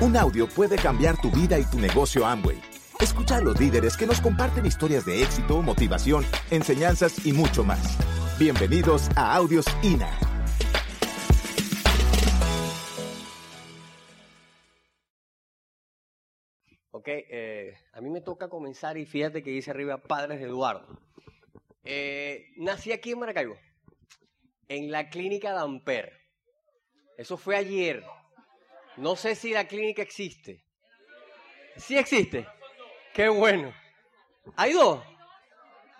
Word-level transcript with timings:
Un 0.00 0.16
audio 0.16 0.48
puede 0.48 0.76
cambiar 0.76 1.20
tu 1.20 1.30
vida 1.30 1.56
y 1.56 1.64
tu 1.64 1.78
negocio 1.78 2.26
Amway. 2.26 2.60
Escucha 3.00 3.36
a 3.36 3.40
los 3.40 3.58
líderes 3.60 3.96
que 3.96 4.06
nos 4.06 4.20
comparten 4.20 4.66
historias 4.66 5.06
de 5.06 5.22
éxito, 5.22 5.62
motivación, 5.62 6.24
enseñanzas 6.50 7.24
y 7.24 7.32
mucho 7.32 7.62
más. 7.62 7.96
Bienvenidos 8.36 9.08
a 9.16 9.36
Audios 9.36 9.64
INA. 9.82 10.10
Ok, 16.90 17.06
eh, 17.06 17.74
a 17.92 18.00
mí 18.00 18.10
me 18.10 18.20
toca 18.20 18.48
comenzar 18.48 18.98
y 18.98 19.06
fíjate 19.06 19.44
que 19.44 19.50
dice 19.50 19.70
arriba 19.70 19.98
Padres 19.98 20.40
de 20.40 20.46
Eduardo. 20.46 20.88
Eh, 21.84 22.52
nací 22.56 22.90
aquí 22.90 23.12
en 23.12 23.20
Maracaibo, 23.20 23.56
en 24.66 24.90
la 24.90 25.08
clínica 25.08 25.52
de 25.52 25.60
Amper. 25.60 26.12
Eso 27.16 27.36
fue 27.36 27.56
ayer. 27.56 28.04
No 28.96 29.16
sé 29.16 29.34
si 29.34 29.52
la 29.52 29.66
clínica 29.66 30.02
existe. 30.02 30.64
¿Sí 31.76 31.98
existe? 31.98 32.46
Qué 33.12 33.28
bueno. 33.28 33.74
¿Hay 34.56 34.72
dos? 34.72 35.02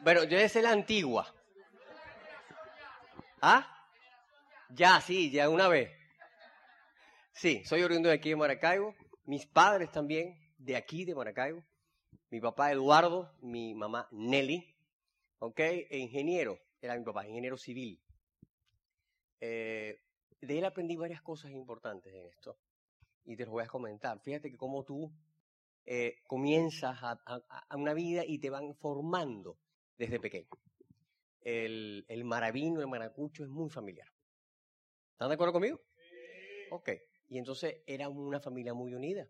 Pero 0.05 0.25
yo 0.25 0.39
es 0.39 0.55
la 0.57 0.71
antigua. 0.71 1.35
¿Ah? 3.41 3.69
Ya, 4.71 5.01
sí, 5.01 5.30
ya 5.30 5.49
una 5.49 5.66
vez. 5.66 5.91
Sí, 7.33 7.65
soy 7.65 7.83
oriundo 7.83 8.09
de 8.09 8.15
aquí 8.15 8.30
de 8.30 8.37
Maracaibo. 8.37 8.95
Mis 9.24 9.45
padres 9.47 9.91
también 9.91 10.38
de 10.59 10.77
aquí, 10.77 11.05
de 11.05 11.16
Maracaibo. 11.16 11.65
Mi 12.30 12.41
papá 12.41 12.71
Eduardo, 12.71 13.35
mi 13.41 13.74
mamá 13.74 14.09
Nelly, 14.13 14.77
¿ok? 15.38 15.59
E 15.61 15.99
ingeniero, 15.99 16.59
era 16.80 16.97
mi 16.97 17.05
papá, 17.05 17.27
ingeniero 17.27 17.57
civil. 17.57 18.01
Eh, 19.41 20.01
de 20.41 20.59
él 20.59 20.65
aprendí 20.65 20.97
varias 20.97 21.23
cosas 21.23 21.51
importantes 21.51 22.13
en 22.15 22.27
esto 22.27 22.57
y 23.24 23.37
te 23.37 23.45
lo 23.45 23.52
voy 23.52 23.65
a 23.65 23.68
comentar. 23.68 24.21
Fíjate 24.21 24.51
que 24.51 24.57
como 24.57 24.85
tú 24.85 25.12
eh, 25.87 26.16
comienzas 26.26 26.99
a, 27.02 27.76
una 27.76 27.95
vida 27.95 28.24
y 28.26 28.38
te 28.38 28.51
van 28.51 28.74
formando 28.74 29.59
desde 29.96 30.21
pequeño. 30.21 30.49
El, 31.40 32.04
el 32.09 32.24
maravino, 32.24 32.80
el 32.80 32.88
maracucho 32.88 33.45
es 33.45 33.51
muy 33.51 33.68
familiar. 33.71 34.09
¿Están 35.12 35.29
de 35.29 35.34
acuerdo 35.34 35.52
conmigo? 35.52 35.80
Ok. 36.71 36.90
Y 37.29 37.38
entonces 37.38 37.82
era 37.87 38.09
una 38.09 38.40
familia 38.40 38.74
muy 38.74 38.95
unida. 38.95 39.29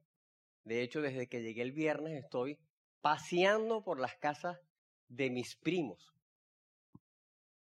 De 0.64 0.82
hecho, 0.82 1.00
desde 1.00 1.28
que 1.28 1.42
llegué 1.42 1.62
el 1.62 1.72
viernes 1.72 2.22
estoy 2.22 2.58
paseando 3.00 3.82
por 3.84 4.00
las 4.00 4.16
casas 4.16 4.58
de 5.08 5.30
mis 5.30 5.56
primos. 5.56 6.14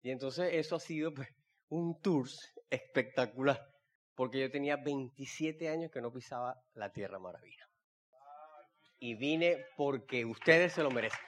Y 0.03 0.11
entonces 0.11 0.50
eso 0.53 0.75
ha 0.75 0.80
sido 0.80 1.13
pues, 1.13 1.30
un 1.69 2.00
tour 2.02 2.28
espectacular, 2.69 3.70
porque 4.16 4.40
yo 4.40 4.52
tenía 4.52 4.78
27 4.78 5.70
años 5.70 5.92
que 5.92 6.02
no 6.02 6.12
pisaba 6.12 6.62
la 6.73 6.92
Tierra 6.92 7.20
Maravilla. 7.20 7.67
Y 9.00 9.16
vine 9.16 9.66
porque 9.78 10.26
ustedes 10.26 10.73
se 10.73 10.84
lo 10.84 10.92
merecen. 10.92 11.20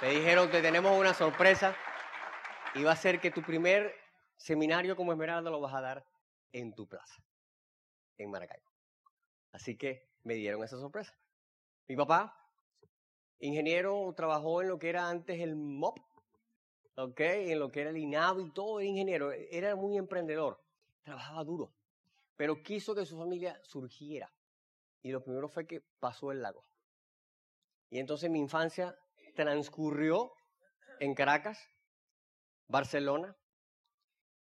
Me 0.00 0.10
dijeron 0.10 0.50
que 0.50 0.60
tenemos 0.60 0.98
una 0.98 1.14
sorpresa 1.14 1.76
y 2.74 2.82
va 2.82 2.92
a 2.92 2.96
ser 2.96 3.20
que 3.20 3.30
tu 3.30 3.42
primer 3.42 3.94
seminario 4.36 4.96
como 4.96 5.12
Esmeralda 5.12 5.50
lo 5.50 5.60
vas 5.60 5.74
a 5.74 5.80
dar 5.80 6.04
en 6.52 6.74
tu 6.74 6.86
plaza, 6.88 7.22
en 8.18 8.30
Maracaibo. 8.30 8.70
Así 9.52 9.76
que 9.76 10.08
me 10.24 10.34
dieron 10.34 10.64
esa 10.64 10.78
sorpresa. 10.78 11.16
Mi 11.86 11.96
papá, 11.96 12.36
ingeniero, 13.38 14.12
trabajó 14.16 14.62
en 14.62 14.68
lo 14.68 14.78
que 14.78 14.88
era 14.88 15.08
antes 15.08 15.40
el 15.40 15.56
MOP, 15.56 15.98
¿ok? 16.96 17.20
En 17.20 17.58
lo 17.58 17.70
que 17.70 17.82
era 17.82 17.90
el 17.90 17.96
INAV 17.96 18.40
y 18.40 18.52
todo, 18.52 18.80
era 18.80 18.88
ingeniero, 18.88 19.32
era 19.32 19.76
muy 19.76 19.96
emprendedor, 19.96 20.60
trabajaba 21.02 21.44
duro, 21.44 21.74
pero 22.36 22.62
quiso 22.62 22.94
que 22.94 23.06
su 23.06 23.16
familia 23.16 23.60
surgiera. 23.64 24.32
Y 25.02 25.10
lo 25.10 25.22
primero 25.22 25.48
fue 25.48 25.66
que 25.66 25.82
pasó 26.00 26.32
el 26.32 26.40
lago. 26.40 26.64
Y 27.90 27.98
entonces 27.98 28.30
mi 28.30 28.40
infancia 28.40 28.98
transcurrió 29.34 30.32
en 31.00 31.14
Caracas, 31.14 31.58
Barcelona, 32.68 33.36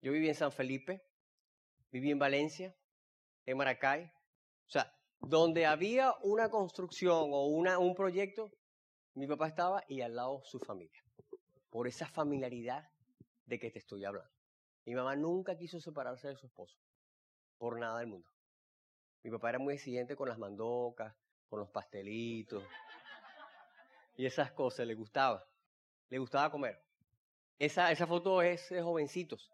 yo 0.02 0.12
viví 0.12 0.28
en 0.28 0.34
San 0.34 0.52
Felipe, 0.52 1.02
viví 1.90 2.10
en 2.10 2.18
Valencia, 2.18 2.74
en 3.46 3.56
Maracay. 3.56 4.04
O 4.04 4.70
sea, 4.70 4.92
donde 5.18 5.66
había 5.66 6.14
una 6.22 6.50
construcción 6.50 7.30
o 7.32 7.46
una, 7.46 7.78
un 7.78 7.94
proyecto, 7.94 8.50
mi 9.14 9.26
papá 9.26 9.48
estaba 9.48 9.84
y 9.88 10.00
al 10.00 10.14
lado 10.14 10.42
su 10.44 10.58
familia. 10.58 11.02
Por 11.70 11.86
esa 11.86 12.06
familiaridad 12.06 12.90
de 13.46 13.58
que 13.58 13.70
te 13.70 13.78
estoy 13.78 14.04
hablando. 14.04 14.30
Mi 14.84 14.94
mamá 14.94 15.16
nunca 15.16 15.56
quiso 15.56 15.80
separarse 15.80 16.28
de 16.28 16.36
su 16.36 16.46
esposo. 16.46 16.76
Por 17.58 17.78
nada 17.78 17.98
del 18.00 18.08
mundo. 18.08 18.28
Mi 19.22 19.30
papá 19.30 19.50
era 19.50 19.58
muy 19.58 19.74
exigente 19.74 20.16
con 20.16 20.28
las 20.28 20.38
mandocas, 20.38 21.14
con 21.48 21.60
los 21.60 21.68
pastelitos. 21.70 22.64
Y 24.16 24.26
esas 24.26 24.52
cosas, 24.52 24.86
le 24.86 24.94
gustaba. 24.94 25.46
Le 26.08 26.18
gustaba 26.18 26.50
comer. 26.50 26.82
Esa, 27.58 27.92
esa 27.92 28.06
foto 28.06 28.42
es 28.42 28.68
de 28.70 28.82
jovencitos. 28.82 29.50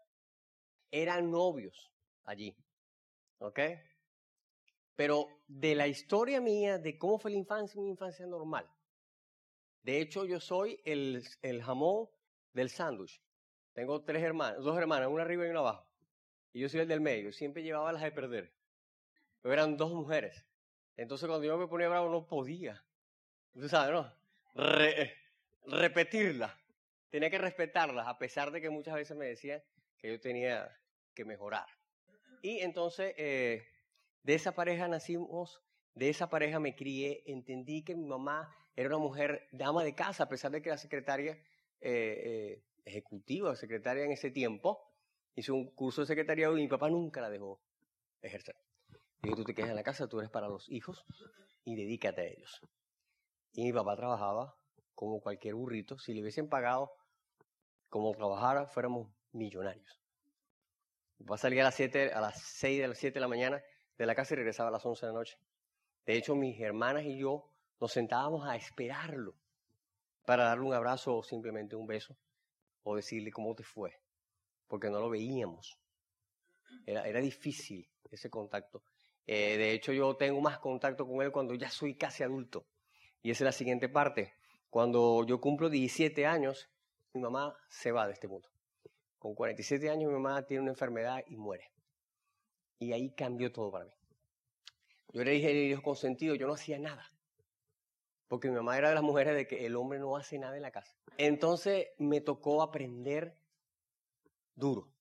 Eran 0.91 1.29
novios 1.29 1.91
allí. 2.23 2.55
¿Ok? 3.39 3.59
Pero 4.95 5.27
de 5.47 5.75
la 5.75 5.87
historia 5.87 6.41
mía, 6.41 6.79
de 6.79 6.97
cómo 6.97 7.19
fue 7.19 7.31
la 7.31 7.37
infancia, 7.37 7.79
una 7.79 7.91
infancia 7.91 8.25
normal. 8.25 8.67
De 9.83 10.01
hecho, 10.01 10.25
yo 10.25 10.39
soy 10.39 10.79
el, 10.85 11.23
el 11.41 11.63
jamón 11.63 12.09
del 12.53 12.69
sándwich. 12.69 13.21
Tengo 13.73 14.03
tres 14.03 14.23
hermanas, 14.23 14.63
dos 14.63 14.77
hermanas, 14.77 15.07
una 15.07 15.23
arriba 15.23 15.45
y 15.45 15.49
una 15.49 15.59
abajo. 15.59 15.87
Y 16.51 16.61
yo 16.61 16.69
soy 16.69 16.81
el 16.81 16.87
del 16.87 17.01
medio. 17.01 17.31
Siempre 17.31 17.63
llevaba 17.63 17.91
las 17.91 18.01
de 18.01 18.11
perder. 18.11 18.53
Pero 19.41 19.53
eran 19.53 19.77
dos 19.77 19.93
mujeres. 19.93 20.45
Entonces, 20.95 21.27
cuando 21.27 21.45
yo 21.45 21.57
me 21.57 21.67
ponía 21.67 21.87
bravo, 21.87 22.09
no 22.09 22.25
podía. 22.25 22.83
Tú 23.53 23.69
sabes, 23.69 24.05
repetirlas. 25.65 26.51
Tenía 27.09 27.29
que 27.29 27.37
respetarlas, 27.37 28.07
a 28.07 28.17
pesar 28.17 28.51
de 28.51 28.61
que 28.61 28.69
muchas 28.69 28.95
veces 28.95 29.15
me 29.15 29.27
decían 29.27 29.61
que 29.97 30.09
yo 30.09 30.19
tenía 30.19 30.75
que 31.13 31.23
mejorar. 31.23 31.67
Y 32.41 32.59
entonces, 32.59 33.13
eh, 33.17 33.67
de 34.23 34.33
esa 34.33 34.53
pareja 34.53 34.87
nacimos, 34.87 35.61
de 35.93 36.09
esa 36.09 36.29
pareja 36.29 36.59
me 36.59 36.75
crié, 36.75 37.23
entendí 37.25 37.83
que 37.83 37.95
mi 37.95 38.05
mamá 38.05 38.53
era 38.77 38.89
una 38.89 38.99
mujer 38.99 39.49
dama 39.51 39.83
de 39.83 39.95
casa, 39.95 40.23
a 40.23 40.29
pesar 40.29 40.51
de 40.51 40.61
que 40.61 40.69
era 40.69 40.77
secretaria 40.77 41.33
eh, 41.81 42.61
eh, 42.61 42.63
ejecutiva, 42.85 43.55
secretaria 43.55 44.05
en 44.05 44.11
ese 44.11 44.29
tiempo. 44.29 44.93
Hizo 45.33 45.55
un 45.55 45.73
curso 45.73 46.01
de 46.01 46.07
secretariado 46.07 46.55
y 46.55 46.61
mi 46.61 46.67
papá 46.67 46.87
nunca 46.87 47.19
la 47.19 47.31
dejó 47.31 47.59
ejercer. 48.21 48.55
Dijo, 49.23 49.35
tú 49.35 49.43
te 49.43 49.55
quedas 49.55 49.71
en 49.71 49.75
la 49.75 49.83
casa, 49.83 50.07
tú 50.07 50.19
eres 50.19 50.29
para 50.29 50.47
los 50.47 50.69
hijos 50.69 51.03
y 51.63 51.75
dedícate 51.75 52.21
a 52.21 52.25
ellos. 52.25 52.61
Y 53.53 53.63
mi 53.63 53.73
papá 53.73 53.95
trabajaba 53.95 54.55
como 54.93 55.21
cualquier 55.21 55.55
burrito. 55.55 55.97
Si 55.97 56.13
le 56.13 56.21
hubiesen 56.21 56.47
pagado 56.47 56.91
como 57.89 58.13
trabajara, 58.13 58.67
fuéramos 58.67 59.11
millonarios. 59.31 59.99
Mi 61.17 61.25
papá 61.25 61.39
salía 61.39 61.63
a 61.63 61.65
las, 61.65 61.75
siete, 61.75 62.13
a 62.13 62.21
las 62.21 62.39
6 62.39 62.79
de 62.79 62.87
las 62.89 62.97
7 62.99 63.15
de 63.15 63.21
la 63.21 63.27
mañana 63.27 63.63
de 63.97 64.05
la 64.05 64.13
casa 64.13 64.35
y 64.35 64.37
regresaba 64.37 64.69
a 64.69 64.73
las 64.73 64.85
11 64.85 65.03
de 65.03 65.11
la 65.11 65.17
noche. 65.17 65.39
De 66.05 66.15
hecho, 66.15 66.35
mis 66.35 66.61
hermanas 66.61 67.05
y 67.05 67.17
yo 67.17 67.56
nos 67.79 67.91
sentábamos 67.91 68.47
a 68.47 68.55
esperarlo 68.55 69.35
para 70.25 70.45
darle 70.45 70.65
un 70.65 70.73
abrazo 70.73 71.17
o 71.17 71.23
simplemente 71.23 71.75
un 71.75 71.87
beso 71.87 72.17
o 72.83 72.95
decirle 72.95 73.31
cómo 73.31 73.55
te 73.55 73.63
fue, 73.63 73.99
porque 74.67 74.89
no 74.89 74.99
lo 74.99 75.09
veíamos. 75.09 75.77
Era, 76.85 77.07
era 77.07 77.19
difícil 77.19 77.89
ese 78.09 78.29
contacto. 78.29 78.83
Eh, 79.25 79.57
de 79.57 79.73
hecho, 79.73 79.91
yo 79.91 80.15
tengo 80.15 80.39
más 80.39 80.59
contacto 80.59 81.05
con 81.05 81.21
él 81.21 81.31
cuando 81.31 81.53
ya 81.53 81.69
soy 81.69 81.95
casi 81.95 82.23
adulto. 82.23 82.65
Y 83.21 83.31
esa 83.31 83.43
es 83.43 83.45
la 83.45 83.51
siguiente 83.51 83.89
parte. 83.89 84.33
Cuando 84.69 85.25
yo 85.25 85.41
cumplo 85.41 85.69
17 85.69 86.25
años, 86.25 86.69
mi 87.13 87.21
mamá 87.21 87.57
se 87.69 87.91
va 87.91 88.07
de 88.07 88.13
este 88.13 88.27
mundo. 88.27 88.49
Con 89.17 89.35
47 89.35 89.89
años 89.89 90.07
mi 90.07 90.13
mamá 90.13 90.45
tiene 90.45 90.61
una 90.61 90.71
enfermedad 90.71 91.23
y 91.27 91.35
muere. 91.35 91.71
Y 92.79 92.93
ahí 92.93 93.11
cambió 93.11 93.51
todo 93.51 93.71
para 93.71 93.85
mí. 93.85 93.91
Yo 95.13 95.23
le 95.23 95.31
dije, 95.31 95.51
Dios 95.51 95.81
consentido, 95.81 96.35
yo 96.35 96.47
no 96.47 96.53
hacía 96.53 96.79
nada. 96.79 97.11
Porque 98.27 98.49
mi 98.49 98.55
mamá 98.55 98.77
era 98.77 98.89
de 98.89 98.95
las 98.95 99.03
mujeres 99.03 99.35
de 99.35 99.47
que 99.47 99.65
el 99.65 99.75
hombre 99.75 99.99
no 99.99 100.17
hace 100.17 100.37
nada 100.37 100.55
en 100.55 100.61
la 100.61 100.71
casa. 100.71 100.95
Entonces 101.17 101.87
me 101.97 102.21
tocó 102.21 102.61
aprender 102.61 103.37
duro. 104.55 104.91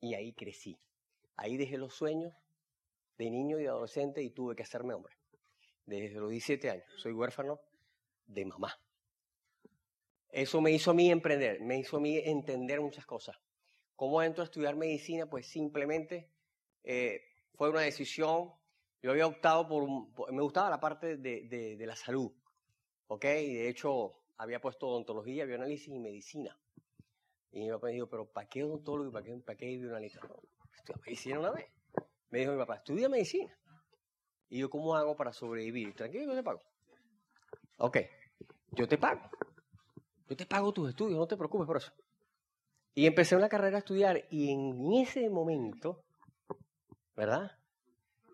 Y 0.00 0.14
ahí 0.14 0.32
crecí. 0.32 0.78
Ahí 1.36 1.56
dejé 1.56 1.76
los 1.76 1.94
sueños 1.94 2.34
de 3.16 3.30
niño 3.30 3.58
y 3.58 3.66
adolescente 3.66 4.22
y 4.22 4.30
tuve 4.30 4.54
que 4.54 4.62
hacerme 4.62 4.94
hombre. 4.94 5.14
Desde 5.86 6.20
los 6.20 6.30
17 6.30 6.70
años. 6.70 6.86
Soy 6.96 7.12
huérfano 7.12 7.60
de 8.26 8.44
mamá. 8.44 8.78
Eso 10.30 10.60
me 10.60 10.70
hizo 10.70 10.90
a 10.90 10.94
mí 10.94 11.10
emprender, 11.10 11.60
me 11.60 11.78
hizo 11.78 11.96
a 11.96 12.00
mí 12.00 12.18
entender 12.18 12.80
muchas 12.80 13.06
cosas. 13.06 13.36
¿Cómo 13.96 14.22
entro 14.22 14.42
a 14.42 14.44
estudiar 14.44 14.76
medicina? 14.76 15.28
Pues 15.28 15.46
simplemente 15.46 16.30
eh, 16.84 17.22
fue 17.54 17.70
una 17.70 17.80
decisión. 17.80 18.52
Yo 19.02 19.12
había 19.12 19.26
optado 19.26 19.68
por, 19.68 20.32
me 20.32 20.42
gustaba 20.42 20.70
la 20.70 20.80
parte 20.80 21.16
de, 21.16 21.48
de, 21.48 21.86
la 21.86 21.94
salud, 21.94 22.32
¿ok? 23.06 23.24
Y 23.24 23.54
de 23.54 23.68
hecho 23.68 24.14
había 24.36 24.60
puesto 24.60 24.88
odontología, 24.88 25.44
bioanálisis 25.44 25.88
y 25.88 25.98
medicina. 26.00 26.58
Y 27.52 27.60
mi 27.60 27.70
papá 27.70 27.86
me 27.86 27.92
dijo, 27.92 28.08
pero 28.08 28.26
¿para 28.26 28.48
qué 28.48 28.64
odontólogo 28.64 29.12
para 29.12 29.24
qué, 29.24 29.36
para 29.36 29.56
qué 29.56 29.74
estudié 29.74 31.02
medicina 31.04 31.38
una 31.38 31.50
vez. 31.52 31.66
Me 32.30 32.40
dijo 32.40 32.52
mi 32.52 32.58
papá, 32.58 32.76
estudia 32.76 33.08
medicina. 33.08 33.56
Y 34.50 34.58
yo, 34.58 34.70
¿cómo 34.70 34.94
hago 34.94 35.16
para 35.16 35.32
sobrevivir? 35.32 35.94
Tranquilo, 35.94 36.26
yo 36.26 36.34
te 36.34 36.42
pago. 36.42 36.60
Ok, 37.78 37.98
yo 38.72 38.88
te 38.88 38.98
pago. 38.98 39.20
Yo 40.28 40.36
te 40.36 40.46
pago 40.46 40.72
tus 40.72 40.90
estudios, 40.90 41.18
no 41.18 41.26
te 41.26 41.36
preocupes 41.36 41.66
por 41.66 41.76
eso. 41.78 41.92
Y 42.94 43.06
empecé 43.06 43.36
una 43.36 43.48
carrera 43.48 43.76
a 43.76 43.80
estudiar 43.80 44.24
y 44.30 44.50
en 44.50 44.92
ese 44.94 45.30
momento, 45.30 46.04
¿verdad? 47.14 47.57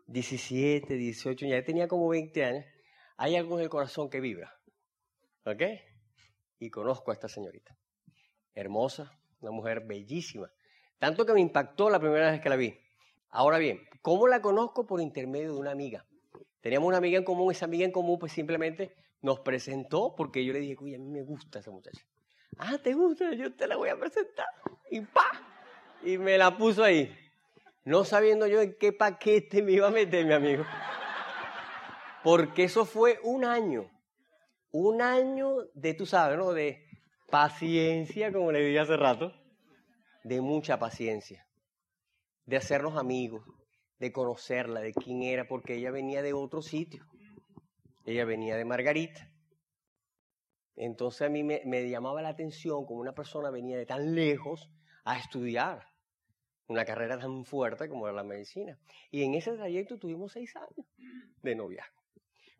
17, 0.07 0.95
18, 0.95 1.47
ya 1.47 1.65
tenía 1.65 1.89
como 1.89 2.09
20 2.09 2.45
años, 2.45 2.65
hay 3.17 3.37
algo 3.37 3.57
en 3.59 3.65
el 3.65 3.71
corazón 3.71 4.11
que 4.11 4.21
vibra. 4.21 4.53
¿Ok? 5.45 5.63
Y 6.59 6.71
conozco 6.71 7.11
a 7.11 7.15
esta 7.15 7.29
señorita. 7.29 7.77
Hermosa, 8.55 9.11
una 9.41 9.51
mujer 9.51 9.85
bellísima. 9.87 10.51
Tanto 10.99 11.27
que 11.27 11.33
me 11.33 11.41
impactó 11.41 11.91
la 11.91 12.01
primera 12.01 12.31
vez 12.31 12.41
que 12.41 12.49
la 12.49 12.57
vi. 12.57 12.79
Ahora 13.31 13.59
bien, 13.59 13.81
¿cómo 14.01 14.29
la 14.29 14.41
conozco? 14.41 14.87
Por 14.87 15.01
intermedio 15.01 15.53
de 15.53 15.59
una 15.59 15.73
amiga. 15.73 16.07
Teníamos 16.61 16.89
una 16.89 16.99
amiga 16.99 17.19
en 17.19 17.25
común, 17.25 17.53
esa 17.53 17.67
amiga 17.67 17.85
en 17.85 17.93
común 17.93 18.19
pues 18.19 18.33
simplemente 18.33 18.95
nos 19.21 19.41
presentó 19.41 20.15
porque 20.17 20.45
yo 20.45 20.53
le 20.53 20.61
dije, 20.61 20.77
uy, 20.81 20.95
a 20.95 20.99
mí 20.99 21.11
me 21.11 21.23
gusta 21.23 21.59
esa 21.59 21.71
muchacha. 21.71 22.03
Ah, 22.59 22.79
¿te 22.79 22.95
gusta? 22.95 23.35
Yo 23.35 23.55
te 23.55 23.67
la 23.67 23.77
voy 23.77 23.89
a 23.89 23.99
presentar. 23.99 24.47
Y 24.91 25.01
pa, 25.01 25.27
y 26.03 26.17
me 26.19 26.39
la 26.39 26.57
puso 26.57 26.85
ahí. 26.85 27.24
No 27.85 28.05
sabiendo 28.05 28.47
yo 28.47 28.63
en 28.63 28.77
qué 28.79 28.93
paquete 28.93 29.63
me 29.63 29.73
iba 29.73 29.89
a 29.89 29.91
meter, 29.91 30.25
mi 30.25 30.33
amigo. 30.33 30.65
Porque 32.23 32.65
eso 32.65 32.87
fue 32.87 33.19
un 33.23 33.45
año. 33.45 33.91
Un 34.71 35.03
año 35.03 35.57
de, 35.75 35.93
tú 35.93 36.07
sabes, 36.07 36.39
¿no? 36.39 36.53
De 36.53 36.83
paciencia, 37.31 38.33
como 38.33 38.53
le 38.53 38.61
dije 38.61 38.81
hace 38.81 38.97
rato. 38.97 39.33
De 40.25 40.41
mucha 40.41 40.79
paciencia. 40.79 41.47
De 42.47 42.57
hacernos 42.57 42.97
amigos. 42.97 43.45
De 43.99 44.13
conocerla, 44.13 44.81
de 44.81 44.95
quién 44.95 45.23
era, 45.23 45.47
porque 45.47 45.75
ella 45.75 45.91
venía 45.91 46.23
de 46.23 46.33
otro 46.33 46.63
sitio. 46.63 47.05
Ella 48.07 48.25
venía 48.25 48.57
de 48.57 48.65
Margarita. 48.65 49.31
Entonces 50.75 51.23
a 51.23 51.29
mí 51.29 51.45
me, 51.45 51.61
me 51.67 51.89
llamaba 51.89 52.23
la 52.23 52.31
atención 52.31 52.87
como 52.87 53.01
una 53.01 53.15
persona 53.15 53.51
venía 53.51 53.77
de 53.77 53.87
tan 53.87 54.15
lejos 54.15 54.71
a 55.05 55.19
estudiar 55.19 55.94
una 56.69 56.85
carrera 56.85 57.19
tan 57.19 57.45
fuerte 57.45 57.89
como 57.89 58.09
la 58.09 58.25
medicina. 58.25 58.79
Y 59.11 59.23
en 59.23 59.35
ese 59.35 59.53
trayecto 59.53 59.99
tuvimos 59.99 60.33
seis 60.33 60.55
años 60.57 60.87
de 61.43 61.55
noviazgo. 61.55 62.03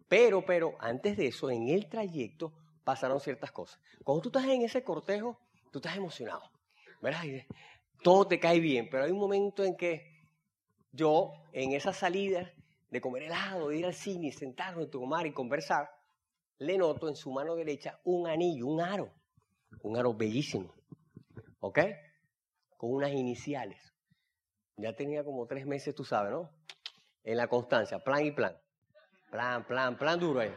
Pero, 0.09 0.45
pero, 0.45 0.75
antes 0.81 1.17
de 1.17 1.29
eso, 1.29 1.51
en 1.51 1.69
el 1.69 1.89
trayecto 1.89 2.53
pasaron 2.85 3.21
ciertas 3.21 3.51
cosas. 3.51 3.81
Cuando 4.03 4.23
tú 4.23 4.29
estás 4.29 4.45
en 4.51 4.63
ese 4.63 4.85
cortejo, 4.85 5.41
tú 5.73 5.79
estás 5.79 5.97
emocionado, 5.97 6.43
¿verdad? 7.01 7.23
Todo 8.03 8.29
te 8.29 8.39
cae 8.39 8.61
bien, 8.61 8.89
pero 8.91 9.05
hay 9.05 9.11
un 9.11 9.19
momento 9.19 9.65
en 9.65 9.77
que 9.77 10.29
yo, 10.93 11.33
en 11.53 11.73
esa 11.73 11.93
salida 11.93 12.53
de 12.91 13.01
comer 13.01 13.25
helado, 13.25 13.69
de 13.69 13.79
ir 13.79 13.87
al 13.87 13.95
cine, 13.95 14.31
sentarnos, 14.31 14.91
tomar 14.91 15.27
y 15.27 15.33
conversar, 15.33 15.89
le 16.59 16.79
noto 16.79 17.09
en 17.09 17.17
su 17.17 17.33
mano 17.33 17.57
derecha 17.57 17.99
un 18.05 18.29
anillo, 18.29 18.67
un 18.67 18.81
aro, 18.81 19.13
un 19.83 19.97
aro 19.97 20.15
bellísimo, 20.15 20.73
¿ok? 21.61 21.81
Con 22.77 22.93
unas 22.93 23.11
iniciales. 23.11 23.94
Ya 24.77 24.95
tenía 24.95 25.25
como 25.25 25.47
tres 25.47 25.67
meses, 25.67 25.95
tú 25.95 26.05
sabes, 26.05 26.33
¿no? 26.33 26.51
En 27.23 27.37
la 27.37 27.47
constancia, 27.49 27.99
plan 27.99 28.25
y 28.25 28.33
plan. 28.33 28.57
Plan, 29.31 29.67
plan, 29.67 29.97
plan 29.97 30.19
duro 30.19 30.41
ahí. 30.41 30.55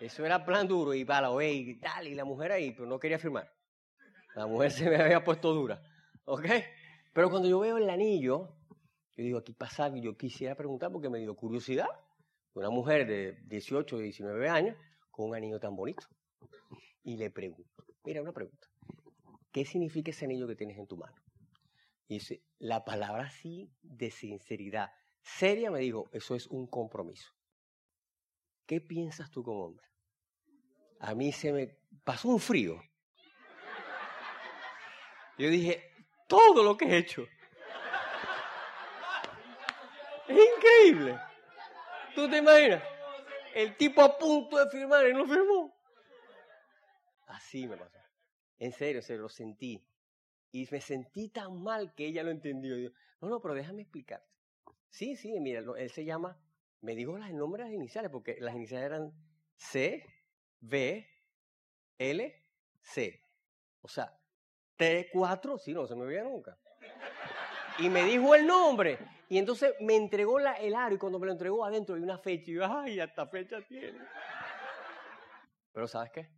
Eso 0.00 0.24
era 0.24 0.44
plan 0.44 0.66
duro 0.66 0.92
y 0.94 1.04
para 1.04 1.30
y 1.44 1.78
tal, 1.78 2.08
y 2.08 2.14
la 2.14 2.24
mujer 2.24 2.52
ahí, 2.52 2.72
pero 2.72 2.86
no 2.86 2.98
quería 2.98 3.18
firmar. 3.18 3.50
La 4.34 4.46
mujer 4.46 4.70
se 4.72 4.90
me 4.90 4.96
había 4.96 5.22
puesto 5.22 5.52
dura, 5.52 5.82
¿ok? 6.24 6.46
Pero 7.12 7.30
cuando 7.30 7.48
yo 7.48 7.60
veo 7.60 7.78
el 7.78 7.88
anillo, 7.88 8.56
yo 9.16 9.22
digo, 9.22 9.38
aquí 9.38 9.52
pasa, 9.52 9.88
yo 9.94 10.16
quisiera 10.16 10.56
preguntar 10.56 10.90
porque 10.90 11.08
me 11.08 11.18
dio 11.18 11.34
curiosidad. 11.36 11.86
Una 12.54 12.70
mujer 12.70 13.06
de 13.06 13.38
18, 13.46 13.98
19 13.98 14.48
años 14.48 14.76
con 15.10 15.28
un 15.28 15.36
anillo 15.36 15.60
tan 15.60 15.76
bonito. 15.76 16.06
Y 17.04 17.16
le 17.16 17.30
pregunto, 17.30 17.84
mira, 18.04 18.22
una 18.22 18.32
pregunta. 18.32 18.66
¿Qué 19.52 19.64
significa 19.64 20.10
ese 20.10 20.24
anillo 20.24 20.48
que 20.48 20.56
tienes 20.56 20.76
en 20.78 20.86
tu 20.86 20.96
mano? 20.96 21.14
Y 22.08 22.20
la 22.58 22.84
palabra 22.84 23.24
así 23.24 23.72
de 23.82 24.10
sinceridad. 24.10 24.92
Seria 25.22 25.70
me 25.70 25.80
dijo, 25.80 26.08
eso 26.12 26.34
es 26.34 26.46
un 26.46 26.66
compromiso. 26.66 27.32
¿Qué 28.66 28.80
piensas 28.80 29.30
tú 29.30 29.42
como 29.42 29.64
hombre? 29.64 29.86
A 31.00 31.14
mí 31.14 31.32
se 31.32 31.52
me 31.52 31.78
pasó 32.02 32.28
un 32.28 32.40
frío. 32.40 32.80
Yo 35.36 35.48
dije, 35.48 35.92
todo 36.28 36.62
lo 36.62 36.76
que 36.76 36.86
he 36.86 36.96
hecho. 36.98 37.26
Es 40.28 40.38
increíble. 40.56 41.18
¿Tú 42.14 42.30
te 42.30 42.38
imaginas? 42.38 42.82
El 43.54 43.76
tipo 43.76 44.00
a 44.02 44.16
punto 44.16 44.56
de 44.56 44.70
firmar 44.70 45.06
y 45.06 45.12
no 45.12 45.26
firmó. 45.26 45.74
Así 47.26 47.66
me 47.66 47.76
pasó. 47.76 47.98
En 48.58 48.72
serio, 48.72 49.02
se 49.02 49.16
lo 49.16 49.28
sentí. 49.28 49.84
Y 50.54 50.68
me 50.70 50.80
sentí 50.80 51.30
tan 51.30 51.64
mal 51.64 51.92
que 51.96 52.06
ella 52.06 52.22
lo 52.22 52.30
entendió. 52.30 52.76
no, 53.20 53.28
no, 53.28 53.40
pero 53.40 53.54
déjame 53.54 53.82
explicarte. 53.82 54.30
Sí, 54.88 55.16
sí, 55.16 55.40
mira, 55.40 55.64
él 55.76 55.90
se 55.90 56.04
llama 56.04 56.38
me 56.80 56.94
dijo 56.94 57.18
las 57.18 57.32
nombres 57.32 57.72
iniciales, 57.72 58.08
porque 58.08 58.36
las 58.38 58.54
iniciales 58.54 58.86
eran 58.86 59.12
C, 59.56 60.04
B, 60.60 61.08
L, 61.98 62.42
C. 62.82 63.20
O 63.80 63.88
sea, 63.88 64.16
T4, 64.78 65.58
sí, 65.58 65.72
no 65.72 65.88
se 65.88 65.96
me 65.96 66.04
veía 66.04 66.22
nunca. 66.22 66.56
Y 67.78 67.88
me 67.88 68.04
dijo 68.04 68.34
el 68.36 68.46
nombre. 68.46 68.98
Y 69.28 69.38
entonces 69.38 69.74
me 69.80 69.96
entregó 69.96 70.38
la, 70.38 70.52
el 70.52 70.76
aro 70.76 70.94
y 70.94 70.98
cuando 70.98 71.18
me 71.18 71.26
lo 71.26 71.32
entregó 71.32 71.64
adentro 71.64 71.96
hay 71.96 72.02
una 72.02 72.18
fecha. 72.18 72.52
Y 72.52 72.54
yo, 72.54 72.64
ay, 72.64 73.00
hasta 73.00 73.26
fecha 73.26 73.60
tiene. 73.62 73.98
Pero 75.72 75.88
¿sabes 75.88 76.12
qué? 76.12 76.30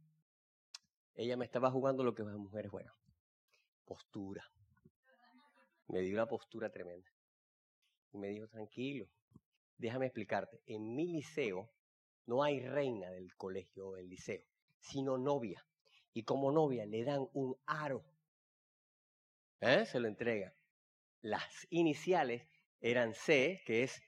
Ella 1.17 1.37
me 1.37 1.45
estaba 1.45 1.71
jugando 1.71 2.03
lo 2.03 2.15
que 2.15 2.23
las 2.23 2.37
mujeres 2.37 2.71
juegan. 2.71 2.95
Postura. 3.87 4.45
Me 5.89 6.01
dio 6.01 6.15
una 6.15 6.27
postura 6.27 6.71
tremenda. 6.71 7.09
Y 8.13 8.19
me 8.19 8.29
dijo, 8.29 8.49
tranquilo, 8.49 9.07
déjame 9.79 10.07
explicarte, 10.07 10.61
en 10.67 10.95
mi 10.95 11.07
liceo 11.07 11.71
no 12.27 12.43
hay 12.43 12.61
reina 12.61 13.11
del 13.11 13.35
colegio 13.37 13.89
o 13.89 13.95
del 13.95 14.09
liceo, 14.09 14.43
sino 14.81 15.17
novia. 15.17 15.65
Y 16.13 16.25
como 16.25 16.51
novia 16.51 16.85
le 16.85 17.05
dan 17.05 17.29
un 17.33 17.57
aro. 17.67 18.05
¿Eh? 19.61 19.87
Se 19.87 20.01
lo 20.01 20.09
entrega. 20.09 20.53
Las 21.23 21.67
iniciales 21.71 22.43
eran 22.81 23.15
C, 23.15 23.63
que 23.65 23.85
es 23.85 24.03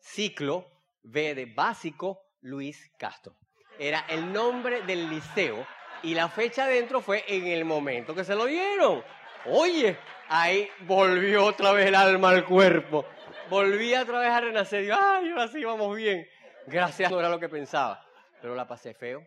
ciclo, 0.00 0.66
B 1.02 1.34
de 1.34 1.46
básico, 1.46 2.20
Luis 2.40 2.90
Castro. 2.98 3.36
Era 3.78 4.00
el 4.08 4.32
nombre 4.32 4.82
del 4.82 5.08
liceo 5.10 5.66
y 6.02 6.14
la 6.14 6.28
fecha 6.28 6.64
adentro 6.64 7.00
fue 7.00 7.24
en 7.28 7.46
el 7.46 7.64
momento 7.64 8.14
que 8.14 8.24
se 8.24 8.34
lo 8.34 8.46
dieron. 8.46 9.02
Oye, 9.46 9.96
ahí 10.28 10.68
volvió 10.80 11.44
otra 11.44 11.72
vez 11.72 11.86
el 11.86 11.94
alma 11.94 12.30
al 12.30 12.44
cuerpo 12.44 13.04
volví 13.48 13.94
otra 13.94 14.20
vez 14.20 14.30
a 14.30 14.40
renacer. 14.40 14.82
Digo, 14.82 14.96
ay, 14.98 15.30
ahora 15.30 15.48
sí 15.48 15.64
vamos 15.64 15.96
bien. 15.96 16.26
Gracias, 16.66 17.10
no 17.10 17.18
era 17.18 17.28
lo 17.28 17.38
que 17.38 17.48
pensaba. 17.48 18.04
Pero 18.40 18.54
la 18.54 18.66
pasé 18.66 18.94
feo, 18.94 19.26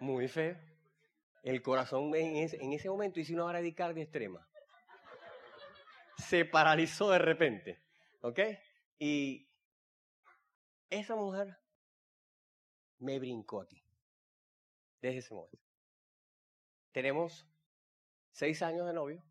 muy 0.00 0.28
feo. 0.28 0.56
El 1.42 1.62
corazón 1.62 2.14
en 2.14 2.72
ese, 2.72 2.88
momento 2.88 3.20
hice 3.20 3.34
una 3.34 3.44
bradicardia 3.44 4.02
extrema. 4.02 4.46
Se 6.18 6.44
paralizó 6.44 7.10
de 7.10 7.18
repente. 7.18 7.82
¿Ok? 8.22 8.40
Y 8.98 9.48
esa 10.90 11.16
mujer 11.16 11.56
me 12.98 13.18
brincó 13.18 13.62
aquí. 13.62 13.79
Desde 15.00 15.18
ese 15.18 15.34
momento. 15.34 15.58
Tenemos 16.92 17.46
seis 18.32 18.62
años 18.62 18.86
de 18.86 18.92
novio 18.92 19.24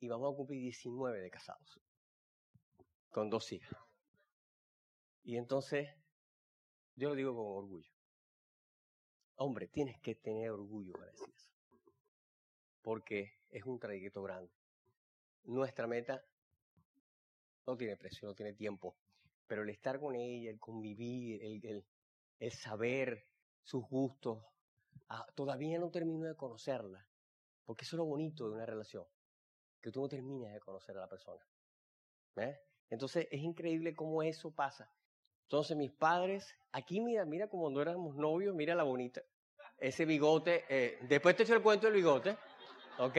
y 0.00 0.08
vamos 0.08 0.32
a 0.32 0.36
cumplir 0.36 0.60
19 0.60 1.20
de 1.20 1.30
casados 1.30 1.80
con 3.10 3.30
dos 3.30 3.52
hijas. 3.52 3.78
Y 5.24 5.36
entonces, 5.36 5.88
yo 6.96 7.10
lo 7.10 7.14
digo 7.14 7.34
con 7.34 7.64
orgullo. 7.64 7.90
Hombre, 9.36 9.68
tienes 9.68 10.00
que 10.00 10.14
tener 10.14 10.50
orgullo 10.50 10.92
para 10.94 11.10
decir 11.10 11.32
eso. 11.34 11.50
Porque 12.82 13.40
es 13.50 13.64
un 13.64 13.78
trayecto 13.78 14.22
grande. 14.22 14.52
Nuestra 15.44 15.86
meta 15.86 16.24
no 17.66 17.76
tiene 17.76 17.96
precio, 17.96 18.28
no 18.28 18.34
tiene 18.34 18.54
tiempo. 18.54 18.96
Pero 19.46 19.62
el 19.62 19.70
estar 19.70 20.00
con 20.00 20.14
ella, 20.16 20.50
el 20.50 20.58
convivir, 20.58 21.42
el, 21.42 21.84
el, 22.38 22.52
saber 22.52 23.26
sus 23.62 23.84
gustos, 23.88 24.44
ah, 25.08 25.26
todavía 25.34 25.78
no 25.78 25.90
termino 25.90 26.26
de 26.26 26.36
conocerla. 26.36 27.06
Porque 27.64 27.84
eso 27.84 27.96
es 27.96 27.98
lo 27.98 28.04
bonito 28.04 28.48
de 28.48 28.54
una 28.56 28.66
relación. 28.66 29.04
Que 29.80 29.90
tú 29.90 30.00
no 30.00 30.08
terminas 30.08 30.52
de 30.52 30.60
conocer 30.60 30.96
a 30.96 31.00
la 31.00 31.08
persona. 31.08 31.44
Entonces 32.90 33.28
es 33.30 33.40
increíble 33.40 33.94
cómo 33.94 34.22
eso 34.22 34.50
pasa. 34.50 34.90
Entonces 35.44 35.76
mis 35.76 35.92
padres, 35.92 36.54
aquí 36.72 37.00
mira, 37.00 37.24
mira 37.24 37.48
como 37.48 37.64
cuando 37.64 37.82
éramos 37.82 38.16
novios, 38.16 38.54
mira 38.54 38.74
la 38.74 38.84
bonita. 38.84 39.22
Ese 39.78 40.04
bigote, 40.04 40.64
eh, 40.68 40.98
después 41.08 41.36
te 41.36 41.42
echo 41.42 41.54
el 41.54 41.62
cuento 41.62 41.86
del 41.86 41.96
bigote, 41.96 42.36
¿ok? 42.98 43.18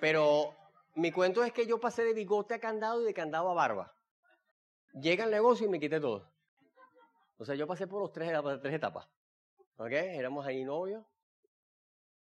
Pero 0.00 0.54
mi 0.94 1.10
cuento 1.10 1.42
es 1.42 1.52
que 1.52 1.66
yo 1.66 1.80
pasé 1.80 2.04
de 2.04 2.12
bigote 2.12 2.54
a 2.54 2.60
candado 2.60 3.02
y 3.02 3.06
de 3.06 3.14
candado 3.14 3.50
a 3.50 3.54
barba. 3.54 3.94
Llega 4.92 5.24
el 5.24 5.30
negocio 5.30 5.66
y 5.66 5.70
me 5.70 5.80
quité 5.80 6.00
todo. 6.00 6.30
O 7.38 7.44
sea, 7.44 7.54
yo 7.54 7.66
pasé 7.66 7.86
por 7.86 8.00
los 8.00 8.12
tres, 8.12 8.32
las 8.32 8.60
tres 8.60 8.74
etapas. 8.74 9.08
¿Ok? 9.78 9.92
Éramos 9.92 10.46
ahí 10.46 10.64
novios. 10.64 11.04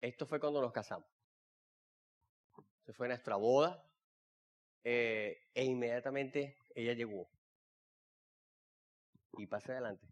Esto 0.02 0.26
fue 0.26 0.40
cuando 0.40 0.62
nos 0.62 0.72
casamos. 0.72 1.08
Se 2.86 2.94
fue 2.94 3.08
nuestra 3.08 3.36
boda. 3.36 3.82
eh, 4.84 5.42
e 5.54 5.64
inmediatamente 5.64 6.58
ella 6.76 6.94
llegó. 6.94 7.28
Y 9.38 9.48
pasé 9.48 9.72
adelante. 9.72 10.06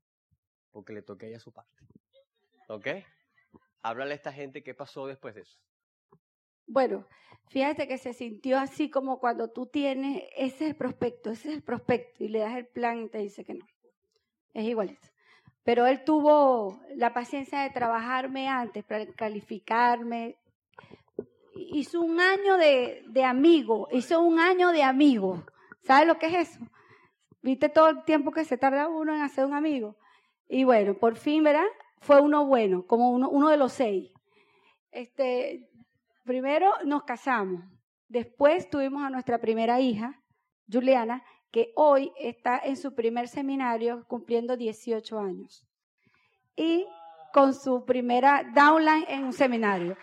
Porque 0.71 0.93
le 0.93 1.03
toqué 1.03 1.27
a 1.27 1.29
ella 1.29 1.39
su 1.39 1.51
parte. 1.51 1.83
¿Ok? 2.67 2.87
Háblale 3.83 4.13
a 4.13 4.15
esta 4.15 4.33
gente 4.33 4.63
qué 4.63 4.73
pasó 4.73 5.05
después 5.05 5.35
de 5.35 5.41
eso. 5.41 5.59
Bueno, 6.65 7.07
fíjate 7.49 7.87
que 7.87 7.97
se 7.97 8.13
sintió 8.13 8.57
así 8.57 8.89
como 8.89 9.19
cuando 9.19 9.51
tú 9.51 9.67
tienes, 9.67 10.23
ese 10.35 10.65
es 10.65 10.69
el 10.71 10.75
prospecto, 10.75 11.31
ese 11.31 11.49
es 11.49 11.55
el 11.55 11.63
prospecto, 11.63 12.23
y 12.23 12.29
le 12.29 12.39
das 12.39 12.55
el 12.55 12.67
plan 12.67 13.03
y 13.03 13.09
te 13.09 13.17
dice 13.19 13.43
que 13.43 13.53
no. 13.55 13.65
Es 14.53 14.63
igualito. 14.65 15.12
Pero 15.63 15.86
él 15.86 16.03
tuvo 16.03 16.79
la 16.96 17.13
paciencia 17.13 17.62
de 17.62 17.70
trabajarme 17.70 18.48
antes 18.48 18.84
para 18.84 19.05
calificarme. 19.13 20.38
Hizo 21.55 22.01
un 22.01 22.20
año 22.20 22.58
de, 22.58 23.03
de 23.08 23.24
amigo, 23.24 23.88
hizo 23.91 24.22
un 24.22 24.39
año 24.39 24.72
de 24.72 24.84
amigo. 24.84 25.43
¿Sabes 25.84 26.08
lo 26.08 26.17
que 26.17 26.27
es 26.27 26.50
eso? 26.50 26.60
¿Viste 27.41 27.70
todo 27.70 27.89
el 27.89 28.03
tiempo 28.03 28.32
que 28.32 28.46
se 28.46 28.58
tarda 28.58 28.88
uno 28.88 29.13
en 29.13 29.22
hacer 29.22 29.46
un 29.46 29.53
amigo? 29.53 29.98
Y 30.48 30.63
bueno, 30.63 30.96
por 30.96 31.15
fin, 31.15 31.43
¿verdad? 31.43 31.65
Fue 32.00 32.22
uno 32.22 32.46
bueno, 32.46 32.86
como 32.86 33.12
uno, 33.12 33.29
uno 33.29 33.50
de 33.50 33.58
los 33.58 33.74
seis. 33.74 34.12
Este, 34.91 35.70
primero 36.24 36.72
nos 36.86 37.03
casamos, 37.03 37.63
después 38.08 38.70
tuvimos 38.70 39.03
a 39.03 39.10
nuestra 39.10 39.39
primera 39.39 39.79
hija, 39.79 40.22
Juliana, 40.72 41.24
que 41.53 41.72
hoy 41.75 42.12
está 42.17 42.57
en 42.57 42.75
su 42.75 42.95
primer 42.95 43.27
seminario 43.27 44.05
cumpliendo 44.07 44.57
18 44.57 45.19
años. 45.19 45.63
Y 46.55 46.88
con 47.31 47.53
su 47.53 47.86
primera 47.86 48.43
downline 48.55 49.05
en 49.07 49.25
un 49.25 49.33
seminario. 49.33 49.95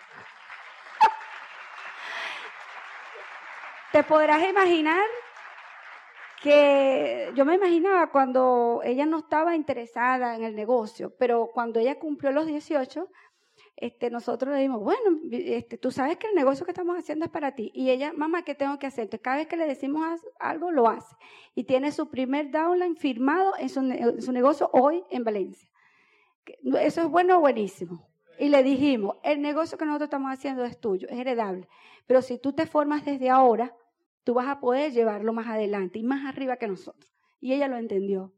Te 3.90 4.04
podrás 4.04 4.49
imaginar 4.49 5.04
que 6.40 7.33
yo 7.35 7.45
me 7.45 7.57
imaginaba 7.57 8.12
cuando 8.12 8.80
ella 8.85 9.04
no 9.04 9.19
estaba 9.19 9.57
interesada 9.57 10.37
en 10.37 10.45
el 10.45 10.54
negocio, 10.54 11.12
pero 11.19 11.50
cuando 11.52 11.80
ella 11.80 11.99
cumplió 11.99 12.30
los 12.30 12.47
18, 12.47 13.09
este, 13.80 14.10
nosotros 14.10 14.52
le 14.52 14.58
dijimos, 14.58 14.82
bueno, 14.82 15.18
este, 15.30 15.78
tú 15.78 15.90
sabes 15.90 16.18
que 16.18 16.26
el 16.26 16.34
negocio 16.34 16.66
que 16.66 16.70
estamos 16.70 16.96
haciendo 16.99 17.25
es 17.25 17.30
para 17.30 17.54
ti. 17.54 17.70
Y 17.75 17.90
ella, 17.90 18.12
mamá, 18.12 18.42
¿qué 18.42 18.54
tengo 18.54 18.78
que 18.78 18.87
hacer? 18.87 19.04
Entonces, 19.04 19.25
cada 19.25 19.37
vez 19.38 19.49
que 19.49 19.56
le 19.56 19.66
decimos 19.66 20.20
algo, 20.38 20.70
lo 20.70 20.87
hace. 20.88 21.16
Y 21.54 21.64
tiene 21.64 21.90
su 21.90 22.10
primer 22.10 22.50
downline 22.50 22.96
firmado 22.96 23.54
en 23.58 23.68
su, 23.70 23.80
en 23.80 24.20
su 24.20 24.32
negocio 24.32 24.68
hoy 24.75 25.02
en 25.10 25.25
Valencia. 25.25 25.70
Eso 26.62 27.00
es 27.00 27.08
bueno 27.08 27.38
o 27.38 27.40
buenísimo. 27.40 28.06
Y 28.38 28.49
le 28.50 28.62
dijimos, 28.62 29.16
el 29.22 29.40
negocio 29.40 29.78
que 29.78 29.87
nosotros 29.87 30.08
estamos 30.08 30.30
haciendo 30.30 30.64
es 30.64 30.78
tuyo, 30.78 31.08
es 31.08 31.18
heredable. 31.18 31.66
Pero 32.06 32.20
si 32.20 32.38
tú 32.38 32.52
te 32.52 32.66
formas 32.66 33.04
desde 33.04 33.30
ahora, 33.30 33.75
tú 34.25 34.34
vas 34.34 34.49
a 34.49 34.60
poder 34.60 34.92
llevarlo 34.92 35.32
más 35.32 35.46
adelante 35.46 35.99
y 35.99 36.02
más 36.02 36.26
arriba 36.26 36.56
que 36.56 36.68
nosotros. 36.68 37.10
Y 37.40 37.54
ella 37.54 37.68
lo 37.68 37.76
entendió. 37.76 38.34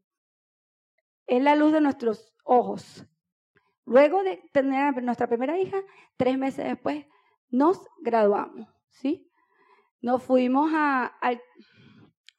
Es 1.27 1.43
la 1.43 1.55
luz 1.55 1.73
de 1.73 1.81
nuestros 1.81 2.33
ojos. 2.43 3.05
Luego 3.85 4.23
de 4.23 4.37
tener 4.51 5.03
nuestra 5.03 5.27
primera 5.27 5.59
hija, 5.59 5.77
tres 6.17 6.37
meses 6.37 6.65
después, 6.65 7.05
nos 7.49 7.79
graduamos, 8.01 8.67
¿sí? 8.89 9.29
Nos 10.01 10.23
fuimos 10.23 10.71
a, 10.73 11.05
al, 11.05 11.41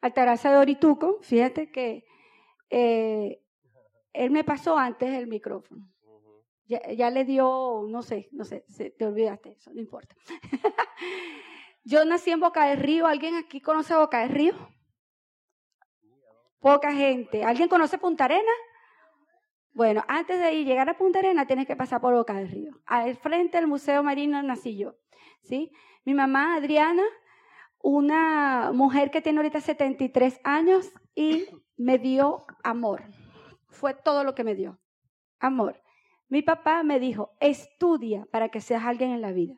al 0.00 0.12
Taraza 0.12 0.50
de 0.50 0.58
Orituco. 0.58 1.18
Fíjate 1.22 1.70
que 1.70 2.04
eh, 2.70 3.42
él 4.12 4.30
me 4.30 4.44
pasó 4.44 4.76
antes 4.78 5.10
el 5.10 5.26
micrófono. 5.26 5.90
Ya, 6.66 6.80
ya, 6.92 7.10
le 7.10 7.24
dio, 7.24 7.84
no 7.88 8.02
sé, 8.02 8.28
no 8.32 8.44
sé, 8.44 8.64
te 8.98 9.06
olvidaste 9.06 9.50
eso, 9.52 9.70
no 9.74 9.80
importa. 9.80 10.16
Yo 11.84 12.04
nací 12.06 12.30
en 12.30 12.40
Boca 12.40 12.66
del 12.66 12.78
Río. 12.78 13.06
¿Alguien 13.06 13.34
aquí 13.34 13.60
conoce 13.60 13.94
Boca 13.94 14.20
del 14.20 14.30
Río? 14.30 14.54
Poca 16.58 16.92
gente. 16.92 17.44
¿Alguien 17.44 17.68
conoce 17.68 17.98
Punta 17.98 18.24
Arena? 18.24 18.52
Bueno, 19.74 20.04
antes 20.06 20.38
de 20.38 20.64
llegar 20.64 20.88
a 20.88 20.96
Punta 20.96 21.18
Arena 21.18 21.48
tienes 21.48 21.66
que 21.66 21.74
pasar 21.74 22.00
por 22.00 22.14
Boca 22.14 22.34
del 22.34 22.48
Río. 22.48 22.80
Al 22.86 23.16
frente 23.16 23.58
del 23.58 23.66
Museo 23.66 24.04
Marino 24.04 24.40
nací 24.40 24.76
yo. 24.76 24.94
¿sí? 25.42 25.72
Mi 26.04 26.14
mamá, 26.14 26.54
Adriana, 26.54 27.02
una 27.80 28.70
mujer 28.72 29.10
que 29.10 29.20
tiene 29.20 29.40
ahorita 29.40 29.60
73 29.60 30.40
años 30.44 30.92
y 31.16 31.46
me 31.76 31.98
dio 31.98 32.46
amor. 32.62 33.02
Fue 33.66 33.94
todo 33.94 34.22
lo 34.22 34.36
que 34.36 34.44
me 34.44 34.54
dio. 34.54 34.78
Amor. 35.40 35.82
Mi 36.28 36.42
papá 36.42 36.84
me 36.84 37.00
dijo, 37.00 37.32
estudia 37.40 38.26
para 38.30 38.50
que 38.50 38.60
seas 38.60 38.84
alguien 38.84 39.10
en 39.10 39.22
la 39.22 39.32
vida. 39.32 39.56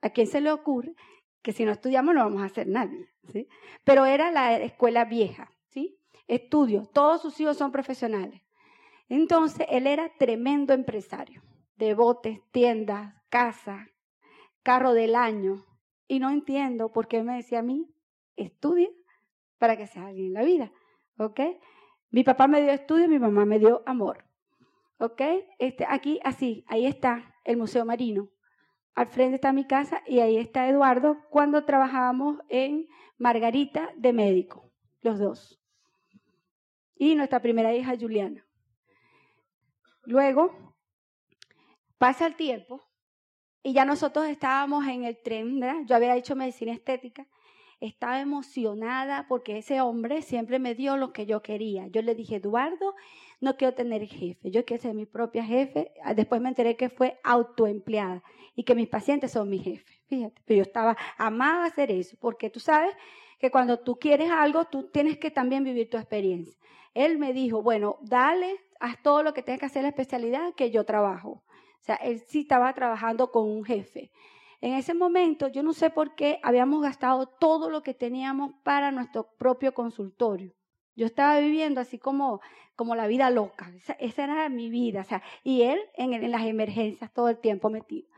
¿A 0.00 0.08
quién 0.10 0.28
se 0.28 0.40
le 0.40 0.50
ocurre 0.50 0.94
que 1.42 1.52
si 1.52 1.66
no 1.66 1.72
estudiamos 1.72 2.14
no 2.14 2.24
vamos 2.24 2.40
a 2.40 2.46
hacer 2.46 2.68
nadie? 2.68 3.10
¿sí? 3.30 3.46
Pero 3.84 4.06
era 4.06 4.30
la 4.30 4.56
escuela 4.56 5.04
vieja. 5.04 5.52
¿sí? 5.68 6.00
Estudio. 6.26 6.84
Todos 6.94 7.20
sus 7.20 7.38
hijos 7.38 7.58
son 7.58 7.70
profesionales. 7.70 8.47
Entonces, 9.08 9.66
él 9.70 9.86
era 9.86 10.10
tremendo 10.18 10.74
empresario, 10.74 11.42
de 11.76 11.94
botes, 11.94 12.40
tiendas, 12.50 13.14
casa, 13.30 13.88
carro 14.62 14.92
del 14.92 15.14
año. 15.14 15.64
Y 16.06 16.20
no 16.20 16.30
entiendo 16.30 16.92
por 16.92 17.08
qué 17.08 17.22
me 17.22 17.36
decía 17.36 17.60
a 17.60 17.62
mí, 17.62 17.90
estudia 18.36 18.88
para 19.58 19.76
que 19.76 19.86
seas 19.86 20.06
alguien 20.06 20.28
en 20.28 20.32
la 20.34 20.42
vida. 20.42 20.72
¿Ok? 21.18 21.40
Mi 22.10 22.24
papá 22.24 22.46
me 22.46 22.62
dio 22.62 22.70
estudio, 22.70 23.08
mi 23.08 23.18
mamá 23.18 23.44
me 23.44 23.58
dio 23.58 23.82
amor. 23.86 24.24
¿Ok? 24.98 25.20
Este, 25.58 25.84
aquí, 25.88 26.20
así, 26.24 26.64
ahí 26.68 26.86
está 26.86 27.34
el 27.44 27.56
Museo 27.56 27.84
Marino. 27.84 28.30
Al 28.94 29.06
frente 29.06 29.36
está 29.36 29.52
mi 29.52 29.66
casa 29.66 30.02
y 30.06 30.20
ahí 30.20 30.38
está 30.38 30.68
Eduardo 30.68 31.18
cuando 31.30 31.64
trabajábamos 31.64 32.38
en 32.48 32.88
Margarita 33.16 33.90
de 33.96 34.12
médico, 34.12 34.72
los 35.02 35.18
dos. 35.18 35.60
Y 36.96 37.14
nuestra 37.14 37.40
primera 37.40 37.72
hija, 37.74 37.94
Juliana. 37.98 38.47
Luego 40.08 40.54
pasa 41.98 42.26
el 42.26 42.34
tiempo 42.34 42.82
y 43.62 43.74
ya 43.74 43.84
nosotros 43.84 44.26
estábamos 44.26 44.86
en 44.86 45.04
el 45.04 45.20
tren. 45.22 45.60
Yo 45.86 45.94
había 45.94 46.16
hecho 46.16 46.34
medicina 46.34 46.72
estética, 46.72 47.26
estaba 47.78 48.18
emocionada 48.18 49.26
porque 49.28 49.58
ese 49.58 49.82
hombre 49.82 50.22
siempre 50.22 50.58
me 50.58 50.74
dio 50.74 50.96
lo 50.96 51.12
que 51.12 51.26
yo 51.26 51.42
quería. 51.42 51.88
Yo 51.88 52.00
le 52.00 52.14
dije, 52.14 52.36
Eduardo, 52.36 52.94
no 53.42 53.58
quiero 53.58 53.74
tener 53.74 54.06
jefe, 54.06 54.50
yo 54.50 54.64
quiero 54.64 54.82
ser 54.82 54.94
mi 54.94 55.04
propia 55.04 55.44
jefe. 55.44 55.92
Después 56.16 56.40
me 56.40 56.48
enteré 56.48 56.74
que 56.74 56.88
fue 56.88 57.20
autoempleada 57.22 58.22
y 58.54 58.64
que 58.64 58.74
mis 58.74 58.88
pacientes 58.88 59.32
son 59.32 59.50
mi 59.50 59.58
jefe. 59.58 60.00
Fíjate, 60.06 60.40
pero 60.46 60.56
yo 60.56 60.62
estaba, 60.62 60.96
amaba 61.18 61.66
hacer 61.66 61.90
eso, 61.90 62.16
porque 62.18 62.48
tú 62.48 62.60
sabes 62.60 62.96
que 63.38 63.50
cuando 63.50 63.78
tú 63.80 63.98
quieres 63.98 64.30
algo, 64.30 64.64
tú 64.64 64.88
tienes 64.90 65.18
que 65.18 65.30
también 65.30 65.64
vivir 65.64 65.90
tu 65.90 65.98
experiencia. 65.98 66.58
Él 66.94 67.18
me 67.18 67.34
dijo, 67.34 67.62
bueno, 67.62 67.98
dale, 68.00 68.58
haz 68.80 69.02
todo 69.02 69.22
lo 69.22 69.34
que 69.34 69.42
tengas 69.42 69.60
que 69.60 69.66
hacer 69.66 69.82
la 69.82 69.88
especialidad 69.88 70.54
que 70.54 70.70
yo 70.70 70.84
trabajo. 70.84 71.42
O 71.80 71.84
sea, 71.84 71.96
él 71.96 72.20
sí 72.26 72.40
estaba 72.40 72.72
trabajando 72.74 73.30
con 73.30 73.48
un 73.48 73.64
jefe. 73.64 74.10
En 74.60 74.74
ese 74.74 74.94
momento, 74.94 75.48
yo 75.48 75.62
no 75.62 75.72
sé 75.72 75.90
por 75.90 76.14
qué 76.14 76.40
habíamos 76.42 76.82
gastado 76.82 77.26
todo 77.26 77.70
lo 77.70 77.82
que 77.82 77.94
teníamos 77.94 78.52
para 78.64 78.90
nuestro 78.90 79.28
propio 79.38 79.72
consultorio. 79.72 80.52
Yo 80.96 81.06
estaba 81.06 81.38
viviendo 81.38 81.80
así 81.80 81.98
como, 81.98 82.40
como 82.74 82.96
la 82.96 83.06
vida 83.06 83.30
loca. 83.30 83.70
Esa, 84.00 84.24
era 84.24 84.48
mi 84.48 84.68
vida. 84.68 85.02
O 85.02 85.04
sea, 85.04 85.22
y 85.44 85.62
él 85.62 85.78
en, 85.94 86.12
en, 86.12 86.30
las 86.32 86.44
emergencias 86.44 87.12
todo 87.12 87.28
el 87.28 87.38
tiempo 87.38 87.70
metido. 87.70 88.08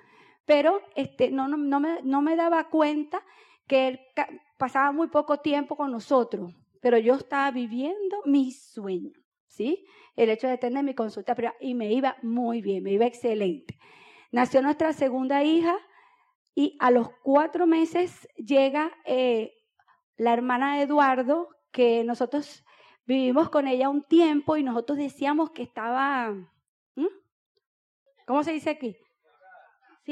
Pero 0.46 0.80
este, 0.94 1.30
no, 1.30 1.46
no, 1.46 1.58
no, 1.58 1.78
me, 1.78 2.00
no 2.02 2.22
me 2.22 2.36
daba 2.36 2.70
cuenta 2.70 3.22
que 3.66 3.88
él 3.88 4.00
pasaba 4.56 4.92
muy 4.92 5.08
poco 5.08 5.40
tiempo 5.40 5.76
con 5.76 5.92
nosotros. 5.92 6.54
Pero 6.80 6.96
yo 6.96 7.16
estaba 7.16 7.50
viviendo 7.50 8.22
mi 8.24 8.50
sueño. 8.50 9.19
¿Sí? 9.50 9.84
El 10.14 10.30
hecho 10.30 10.46
de 10.46 10.58
tener 10.58 10.84
mi 10.84 10.94
consulta 10.94 11.34
y 11.60 11.74
me 11.74 11.92
iba 11.92 12.16
muy 12.22 12.62
bien, 12.62 12.84
me 12.84 12.92
iba 12.92 13.04
excelente. 13.04 13.78
Nació 14.30 14.62
nuestra 14.62 14.92
segunda 14.92 15.42
hija 15.42 15.76
y 16.54 16.76
a 16.78 16.92
los 16.92 17.10
cuatro 17.24 17.66
meses 17.66 18.28
llega 18.36 18.92
eh, 19.04 19.52
la 20.16 20.32
hermana 20.32 20.76
de 20.76 20.84
Eduardo, 20.84 21.48
que 21.72 22.04
nosotros 22.04 22.64
vivimos 23.06 23.50
con 23.50 23.66
ella 23.66 23.88
un 23.88 24.04
tiempo 24.04 24.56
y 24.56 24.62
nosotros 24.62 24.98
decíamos 24.98 25.50
que 25.50 25.64
estaba, 25.64 26.32
¿cómo 28.26 28.44
se 28.44 28.52
dice 28.52 28.70
aquí? 28.70 28.96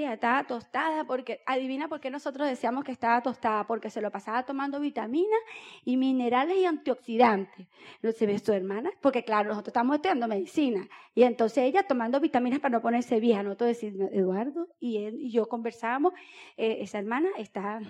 Estaba 0.04 0.44
tostada 0.44 1.04
porque, 1.04 1.42
adivina 1.46 1.88
por 1.88 2.00
qué 2.00 2.10
nosotros 2.10 2.48
decíamos 2.48 2.84
que 2.84 2.92
estaba 2.92 3.22
tostada, 3.22 3.66
porque 3.66 3.90
se 3.90 4.00
lo 4.00 4.10
pasaba 4.10 4.44
tomando 4.44 4.80
vitaminas 4.80 5.40
y 5.84 5.96
minerales 5.96 6.56
y 6.58 6.64
antioxidantes. 6.64 7.66
No 8.02 8.12
se 8.12 8.26
ve 8.26 8.38
su 8.38 8.52
hermana, 8.52 8.90
porque 9.00 9.24
claro, 9.24 9.48
nosotros 9.48 9.68
estamos 9.68 9.96
estudiando 9.96 10.28
medicina 10.28 10.88
y 11.14 11.24
entonces 11.24 11.64
ella 11.64 11.82
tomando 11.82 12.20
vitaminas 12.20 12.60
para 12.60 12.76
no 12.76 12.82
ponerse 12.82 13.18
vieja, 13.18 13.42
nosotros 13.42 13.68
decimos, 13.68 14.08
Eduardo 14.12 14.68
y 14.78 14.98
él 15.04 15.16
y 15.20 15.30
yo 15.30 15.48
conversábamos, 15.48 16.12
eh, 16.56 16.78
esa 16.80 16.98
hermana 16.98 17.28
está 17.36 17.80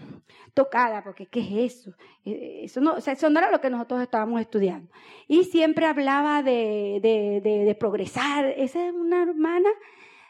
tocada, 0.55 1.03
porque 1.03 1.27
¿qué 1.27 1.41
es 1.41 1.75
eso? 1.75 1.95
Eh, 2.25 2.61
eso, 2.65 2.81
no, 2.81 2.97
eso 2.97 3.31
no 3.31 3.39
era 3.39 3.51
lo 3.51 3.61
que 3.61 3.71
nosotros 3.71 4.01
estábamos 4.01 4.41
estudiando. 4.41 4.91
Y 5.27 5.45
siempre 5.45 5.87
hablaba 5.87 6.43
de, 6.43 7.01
de, 7.03 7.41
de, 7.43 7.65
de 7.65 7.75
progresar, 7.75 8.47
esa 8.57 8.87
es 8.87 8.95
una 8.95 9.23
hermana 9.23 9.69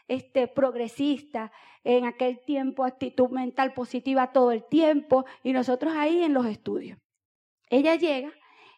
este, 0.09 0.47
progresista, 0.47 1.51
en 1.83 2.05
aquel 2.05 2.39
tiempo 2.39 2.83
actitud 2.83 3.29
mental 3.29 3.73
positiva 3.73 4.31
todo 4.31 4.51
el 4.51 4.63
tiempo 4.63 5.25
y 5.43 5.53
nosotros 5.53 5.93
ahí 5.95 6.23
en 6.23 6.33
los 6.33 6.45
estudios. 6.45 6.99
Ella 7.69 7.95
llega 7.95 8.31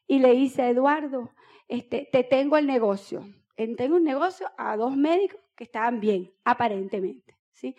y 0.08 0.20
le 0.20 0.34
dice 0.34 0.64
a 0.64 0.70
Eduardo, 0.70 1.32
este, 1.68 2.08
te 2.12 2.24
tengo 2.24 2.58
el 2.58 2.68
negocio. 2.68 3.26
Tengo 3.56 3.96
un 3.96 4.04
negocio 4.04 4.52
a 4.58 4.76
dos 4.76 4.98
médicos 4.98 5.40
que 5.56 5.64
estaban 5.64 6.00
bien, 6.00 6.34
aparentemente. 6.44 7.38
¿sí? 7.54 7.76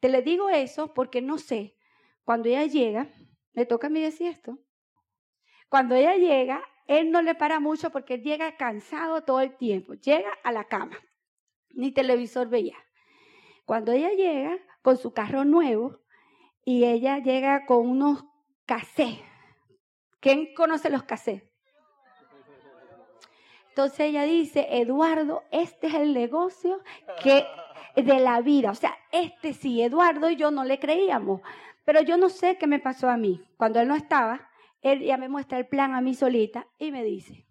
Te 0.00 0.08
le 0.08 0.22
digo 0.22 0.48
eso 0.48 0.94
porque 0.94 1.20
no 1.20 1.38
sé, 1.38 1.76
cuando 2.24 2.48
ella 2.48 2.66
llega, 2.66 3.12
me 3.52 3.66
toca 3.66 3.88
a 3.88 3.90
mí 3.90 4.00
decir 4.00 4.28
esto, 4.28 4.58
cuando 5.68 5.94
ella 5.94 6.14
llega, 6.16 6.62
él 6.86 7.10
no 7.10 7.22
le 7.22 7.34
para 7.34 7.58
mucho 7.58 7.90
porque 7.90 8.14
él 8.14 8.22
llega 8.22 8.56
cansado 8.56 9.24
todo 9.24 9.40
el 9.40 9.56
tiempo, 9.56 9.94
llega 9.94 10.30
a 10.44 10.52
la 10.52 10.64
cama, 10.64 10.98
ni 11.70 11.90
televisor 11.90 12.48
veía. 12.48 12.76
Cuando 13.64 13.92
ella 13.92 14.10
llega 14.10 14.58
con 14.82 14.96
su 14.96 15.12
carro 15.12 15.44
nuevo 15.44 16.00
y 16.64 16.84
ella 16.84 17.18
llega 17.18 17.66
con 17.66 17.88
unos 17.88 18.24
casés. 18.66 19.18
¿Quién 20.20 20.54
conoce 20.54 20.90
los 20.90 21.02
casés? 21.04 21.42
Entonces 23.68 24.00
ella 24.00 24.22
dice, 24.22 24.68
Eduardo, 24.70 25.42
este 25.50 25.88
es 25.88 25.94
el 25.94 26.14
negocio 26.14 26.80
que 27.22 27.44
de 27.96 28.20
la 28.20 28.40
vida. 28.40 28.70
O 28.70 28.74
sea, 28.74 28.96
este 29.10 29.52
sí, 29.52 29.82
Eduardo 29.82 30.30
y 30.30 30.36
yo 30.36 30.50
no 30.50 30.64
le 30.64 30.78
creíamos. 30.78 31.40
Pero 31.84 32.00
yo 32.00 32.16
no 32.16 32.28
sé 32.28 32.56
qué 32.56 32.66
me 32.66 32.78
pasó 32.78 33.08
a 33.08 33.16
mí. 33.16 33.42
Cuando 33.56 33.80
él 33.80 33.88
no 33.88 33.96
estaba, 33.96 34.48
él 34.80 35.00
ya 35.00 35.16
me 35.16 35.28
muestra 35.28 35.58
el 35.58 35.66
plan 35.66 35.94
a 35.94 36.00
mí 36.00 36.14
solita 36.14 36.66
y 36.78 36.92
me 36.92 37.02
dice, 37.02 37.46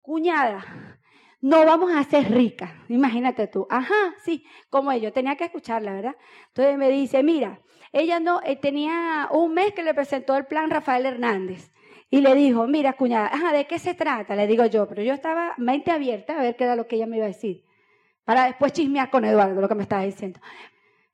cuñada, 0.00 1.00
no 1.42 1.66
vamos 1.66 1.92
a 1.92 2.04
ser 2.04 2.30
ricas. 2.30 2.70
Imagínate 2.88 3.48
tú. 3.48 3.66
Ajá, 3.68 4.14
sí, 4.24 4.46
como 4.70 4.92
yo 4.94 5.12
tenía 5.12 5.36
que 5.36 5.44
escucharla, 5.44 5.92
¿verdad? 5.92 6.16
Entonces 6.48 6.78
me 6.78 6.88
dice, 6.88 7.22
mira, 7.24 7.60
ella 7.92 8.20
no 8.20 8.40
eh, 8.44 8.56
tenía 8.56 9.28
un 9.30 9.52
mes 9.52 9.72
que 9.72 9.82
le 9.82 9.92
presentó 9.92 10.36
el 10.36 10.46
plan 10.46 10.70
Rafael 10.70 11.04
Hernández. 11.04 11.72
Y 12.10 12.20
le 12.20 12.34
dijo, 12.34 12.66
mira, 12.68 12.92
cuñada, 12.92 13.26
ajá, 13.26 13.52
¿de 13.52 13.66
qué 13.66 13.78
se 13.78 13.94
trata? 13.94 14.36
Le 14.36 14.46
digo 14.46 14.66
yo, 14.66 14.86
pero 14.86 15.02
yo 15.02 15.14
estaba 15.14 15.54
mente 15.58 15.90
abierta 15.90 16.38
a 16.38 16.42
ver 16.42 16.56
qué 16.56 16.64
era 16.64 16.76
lo 16.76 16.86
que 16.86 16.96
ella 16.96 17.06
me 17.06 17.16
iba 17.16 17.24
a 17.24 17.28
decir. 17.28 17.64
Para 18.24 18.44
después 18.44 18.72
chismear 18.72 19.10
con 19.10 19.24
Eduardo, 19.24 19.60
lo 19.60 19.68
que 19.68 19.74
me 19.74 19.82
estaba 19.82 20.04
diciendo. 20.04 20.40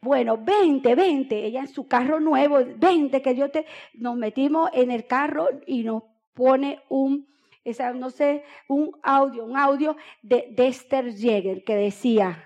Bueno, 0.02 0.36
vente, 0.36 0.94
vente, 0.94 1.46
ella 1.46 1.60
en 1.60 1.68
su 1.68 1.88
carro 1.88 2.20
nuevo, 2.20 2.58
vente, 2.76 3.22
que 3.22 3.34
yo 3.34 3.50
te... 3.50 3.64
Nos 3.94 4.16
metimos 4.16 4.68
en 4.74 4.90
el 4.90 5.06
carro 5.06 5.48
y 5.66 5.84
nos 5.84 6.02
pone 6.34 6.82
un 6.90 7.26
esa, 7.70 7.92
no 7.92 8.10
sé, 8.10 8.44
un 8.68 8.98
audio, 9.02 9.44
un 9.44 9.56
audio 9.56 9.96
de 10.22 10.48
Dexter 10.50 11.14
Jäger 11.14 11.64
que 11.64 11.76
decía, 11.76 12.44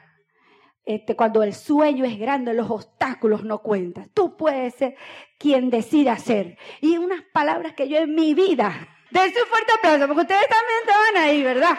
este, 0.84 1.14
cuando 1.14 1.42
el 1.42 1.54
sueño 1.54 2.04
es 2.04 2.18
grande, 2.18 2.54
los 2.54 2.70
obstáculos 2.70 3.44
no 3.44 3.58
cuentan. 3.58 4.10
Tú 4.12 4.36
puedes 4.36 4.74
ser 4.74 4.96
quien 5.38 5.70
decida 5.70 6.16
ser. 6.18 6.58
Y 6.80 6.98
unas 6.98 7.22
palabras 7.32 7.74
que 7.74 7.88
yo 7.88 7.98
en 7.98 8.14
mi 8.14 8.34
vida, 8.34 8.88
dense 9.10 9.40
un 9.42 9.48
fuerte 9.48 9.72
aplauso, 9.72 10.06
porque 10.08 10.22
ustedes 10.22 10.48
también 10.48 10.78
estaban 10.80 11.16
ahí, 11.16 11.42
¿verdad? 11.42 11.78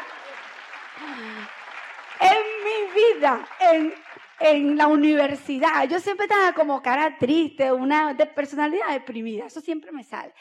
En 2.19 2.37
mi 2.63 3.19
vida, 3.19 3.47
en, 3.59 3.93
en 4.39 4.77
la 4.77 4.87
universidad, 4.87 5.87
yo 5.89 5.99
siempre 5.99 6.25
estaba 6.25 6.53
como 6.53 6.81
cara 6.81 7.17
triste, 7.17 7.73
una 7.73 8.13
de 8.13 8.25
personalidad 8.25 8.89
deprimida, 8.91 9.47
eso 9.47 9.59
siempre 9.59 9.91
me 9.91 10.03
sale. 10.03 10.33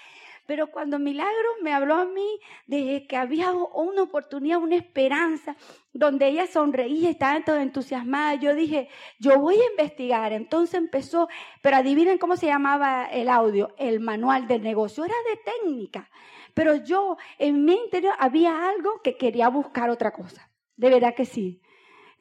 Pero 0.47 0.67
cuando 0.71 0.99
Milagro 0.99 1.49
me 1.63 1.73
habló 1.73 1.95
a 1.95 2.05
mí 2.05 2.41
de 2.67 3.07
que 3.09 3.17
había 3.17 3.53
una 3.53 4.03
oportunidad, 4.03 4.59
una 4.59 4.77
esperanza, 4.77 5.57
donde 5.93 6.27
ella 6.29 6.47
sonreía 6.47 7.09
y 7.09 7.13
estaba 7.13 7.45
todo 7.45 7.57
entusiasmada, 7.57 8.35
yo 8.35 8.55
dije, 8.55 8.89
yo 9.19 9.39
voy 9.39 9.57
a 9.57 9.71
investigar. 9.71 10.33
Entonces 10.33 10.75
empezó, 10.75 11.29
pero 11.63 11.77
adivinen 11.77 12.19
cómo 12.19 12.37
se 12.37 12.47
llamaba 12.47 13.07
el 13.07 13.29
audio, 13.29 13.75
el 13.79 14.01
manual 14.01 14.49
del 14.49 14.63
negocio, 14.63 15.05
era 15.05 15.15
de 15.31 15.53
técnica. 15.53 16.11
Pero 16.55 16.77
yo 16.77 17.17
en 17.39 17.65
mi 17.65 17.75
interior 17.75 18.15
había 18.19 18.69
algo 18.69 19.01
que 19.03 19.17
quería 19.17 19.49
buscar 19.49 19.91
otra 19.91 20.13
cosa. 20.13 20.51
De 20.77 20.91
verdad 20.91 21.15
que 21.15 21.25
sí. 21.25 21.63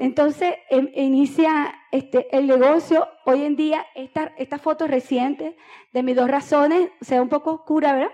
Entonces 0.02 0.56
em, 0.72 0.90
inicia 0.96 1.76
este, 1.92 2.36
el 2.36 2.48
negocio. 2.48 3.08
Hoy 3.24 3.44
en 3.44 3.56
día, 3.56 3.86
esta, 3.94 4.34
esta 4.36 4.58
foto 4.58 4.88
reciente 4.88 5.56
de 5.94 6.02
mis 6.02 6.16
dos 6.16 6.28
razones, 6.28 6.90
sea 7.02 7.22
un 7.22 7.30
poco 7.30 7.52
oscura, 7.52 7.94
¿verdad? 7.94 8.12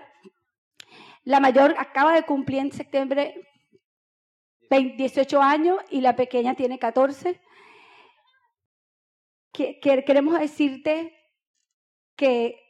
La 1.24 1.40
mayor 1.40 1.74
acaba 1.78 2.12
de 2.12 2.24
cumplir 2.24 2.58
en 2.58 2.72
septiembre 2.72 3.42
18 4.70 5.40
años 5.40 5.78
y 5.88 6.02
la 6.02 6.14
pequeña 6.14 6.54
tiene 6.54 6.78
14. 6.78 7.40
Que, 9.50 9.80
queremos 9.80 10.38
decirte 10.38 11.16
que 12.16 12.60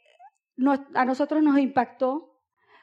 a 0.95 1.03
nosotros 1.03 1.43
nos 1.43 1.59
impactó 1.59 2.39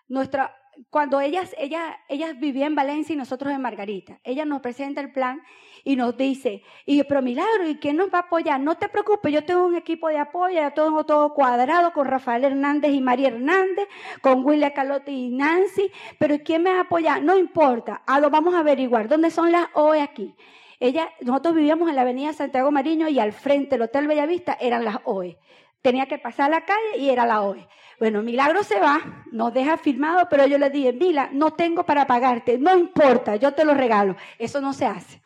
nuestra 0.07 0.55
cuando 0.91 1.21
ellas, 1.21 1.55
ellas, 1.59 1.97
ellas 2.09 2.39
vivían 2.39 2.69
en 2.69 2.75
Valencia 2.75 3.13
y 3.13 3.17
nosotros 3.17 3.53
en 3.53 3.61
Margarita. 3.61 4.19
Ella 4.25 4.45
nos 4.45 4.61
presenta 4.61 5.01
el 5.01 5.13
plan 5.13 5.43
y 5.85 5.95
nos 5.95 6.17
dice, 6.17 6.63
y 6.85 7.03
pero 7.05 7.23
milagro, 7.23 7.69
¿y 7.69 7.77
quién 7.77 7.97
nos 7.97 8.13
va 8.13 8.19
a 8.19 8.23
apoyar? 8.23 8.61
No 8.61 8.77
te 8.77 8.89
preocupes, 8.89 9.33
yo 9.33 9.45
tengo 9.45 9.65
un 9.65 9.77
equipo 9.77 10.09
de 10.09 10.19
apoyo, 10.19 10.57
ya 10.57 10.73
tengo 10.73 11.05
todo 11.07 11.33
cuadrado 11.33 11.93
con 11.93 12.07
Rafael 12.07 12.45
Hernández 12.45 12.93
y 12.93 13.01
María 13.01 13.29
Hernández, 13.29 13.87
con 14.21 14.45
William 14.45 14.73
Calote 14.75 15.13
y 15.13 15.31
Nancy, 15.31 15.91
pero 16.19 16.39
¿quién 16.45 16.65
me 16.65 16.73
va 16.73 16.79
a 16.79 16.83
apoyar? 16.83 17.23
No 17.23 17.39
importa, 17.39 18.03
a 18.05 18.19
lo 18.19 18.31
vamos 18.31 18.55
a 18.55 18.61
averiguar, 18.61 19.07
¿dónde 19.07 19.31
son 19.31 19.53
las 19.53 19.69
OE 19.75 20.03
aquí? 20.03 20.35
Ella, 20.81 21.09
nosotros 21.21 21.55
vivíamos 21.55 21.89
en 21.89 21.97
la 21.97 22.03
avenida 22.03 22.33
Santiago 22.33 22.71
Mariño 22.71 23.09
y 23.09 23.19
al 23.19 23.33
frente 23.33 23.77
del 23.77 23.83
Hotel 23.83 24.09
Bellavista 24.09 24.59
eran 24.61 24.85
las 24.85 24.99
OE. 25.05 25.39
Tenía 25.87 26.07
que 26.07 26.19
pasar 26.19 26.51
la 26.51 26.65
calle 26.65 26.99
y 26.99 27.11
era 27.11 27.25
la 27.25 27.43
OE. 27.43 27.65
Bueno, 28.01 28.21
Milagro 28.21 28.65
se 28.65 28.81
va, 28.81 29.25
nos 29.31 29.55
deja 29.55 29.77
firmado, 29.77 30.27
pero 30.29 30.45
yo 30.45 30.59
le 30.59 30.69
dije, 30.69 30.93
Mila, 30.93 31.31
no 31.33 31.53
tengo 31.53 31.87
para 31.87 32.09
pagarte, 32.09 32.59
no 32.59 32.77
importa, 32.77 33.37
yo 33.37 33.53
te 33.53 33.65
lo 33.65 33.73
regalo. 33.73 34.17
Eso 34.37 34.61
no 34.61 34.73
se 34.73 34.85
hace. 34.85 35.23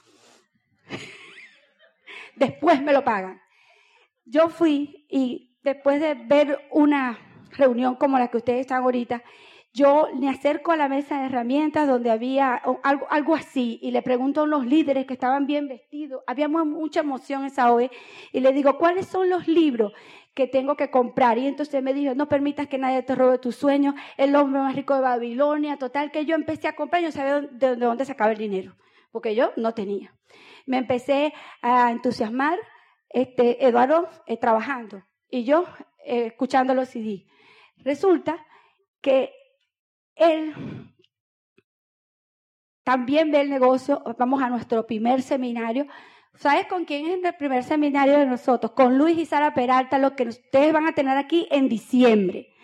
Después 2.37 2.83
me 2.83 2.93
lo 2.93 3.03
pagan. 3.03 3.41
Yo 4.27 4.51
fui 4.51 5.07
y 5.09 5.57
después 5.63 5.99
de 5.99 6.13
ver 6.13 6.69
una 6.71 7.19
reunión 7.53 7.95
como 7.95 8.19
la 8.19 8.29
que 8.29 8.37
ustedes 8.37 8.61
están 8.61 8.83
ahorita, 8.83 9.23
yo 9.73 10.09
me 10.15 10.29
acerco 10.29 10.73
a 10.73 10.77
la 10.77 10.89
mesa 10.89 11.21
de 11.21 11.27
herramientas 11.27 11.87
donde 11.87 12.11
había 12.11 12.55
algo, 12.55 13.07
algo 13.09 13.35
así 13.35 13.79
y 13.83 13.93
le 13.93 14.03
pregunto 14.03 14.43
a 14.43 14.47
los 14.47 14.67
líderes 14.67 15.07
que 15.07 15.15
estaban 15.15 15.47
bien 15.47 15.69
vestidos, 15.69 16.23
había 16.27 16.49
mucha 16.49 17.01
emoción 17.01 17.45
esa 17.45 17.73
OE, 17.73 17.91
y 18.33 18.41
le 18.41 18.53
digo, 18.53 18.79
¿cuáles 18.79 19.07
son 19.07 19.31
los 19.31 19.47
libros 19.47 19.93
que 20.35 20.49
tengo 20.49 20.77
que 20.77 20.91
comprar? 20.91 21.39
Y 21.39 21.47
entonces 21.47 21.83
me 21.83 21.95
dijo, 21.95 22.15
no 22.15 22.29
permitas 22.29 22.67
que 22.67 22.79
nadie 22.79 23.03
te 23.03 23.15
robe 23.15 23.39
tus 23.39 23.57
sueños, 23.57 23.95
el 24.17 24.35
hombre 24.35 24.61
más 24.61 24.75
rico 24.75 24.95
de 24.95 25.03
Babilonia, 25.03 25.77
total, 25.77 26.11
que 26.11 26.25
yo 26.25 26.35
empecé 26.35 26.67
a 26.67 26.75
comprar 26.75 27.03
y 27.03 27.07
no 27.07 27.13
sabía 27.13 27.41
de, 27.41 27.77
dónde 27.77 28.05
sacaba 28.05 28.33
el 28.33 28.39
dinero, 28.39 28.77
porque 29.13 29.37
yo 29.37 29.53
no 29.57 29.73
tenía. 29.73 30.15
Me 30.67 30.79
empecé 30.79 31.33
a 31.63 31.93
entusiasmar, 31.93 32.59
este, 33.09 33.65
Eduardo 33.65 34.09
eh, 34.27 34.37
trabajando 34.37 35.03
y 35.29 35.45
yo 35.45 35.65
eh, 36.05 36.27
escuchando 36.27 36.75
los 36.75 36.89
CD. 36.89 37.27
Resulta 37.79 38.45
que 39.01 39.33
él 40.17 40.55
también 42.85 43.31
ve 43.31 43.43
el 43.43 43.51
negocio. 43.51 44.03
Vamos 44.19 44.43
a 44.43 44.49
nuestro 44.49 44.87
primer 44.87 45.23
seminario. 45.23 45.87
¿Sabes 46.35 46.67
con 46.67 46.85
quién 46.85 47.07
es 47.07 47.25
el 47.25 47.35
primer 47.35 47.65
seminario 47.65 48.19
de 48.19 48.27
nosotros? 48.27 48.73
Con 48.73 48.97
Luis 48.99 49.19
y 49.19 49.27
Sara 49.27 49.55
Peralta, 49.55 49.99
lo 49.99 50.17
que 50.17 50.25
ustedes 50.25 50.73
van 50.73 50.87
a 50.87 50.93
tener 50.93 51.17
aquí 51.19 51.47
en 51.51 51.69
diciembre. 51.69 52.55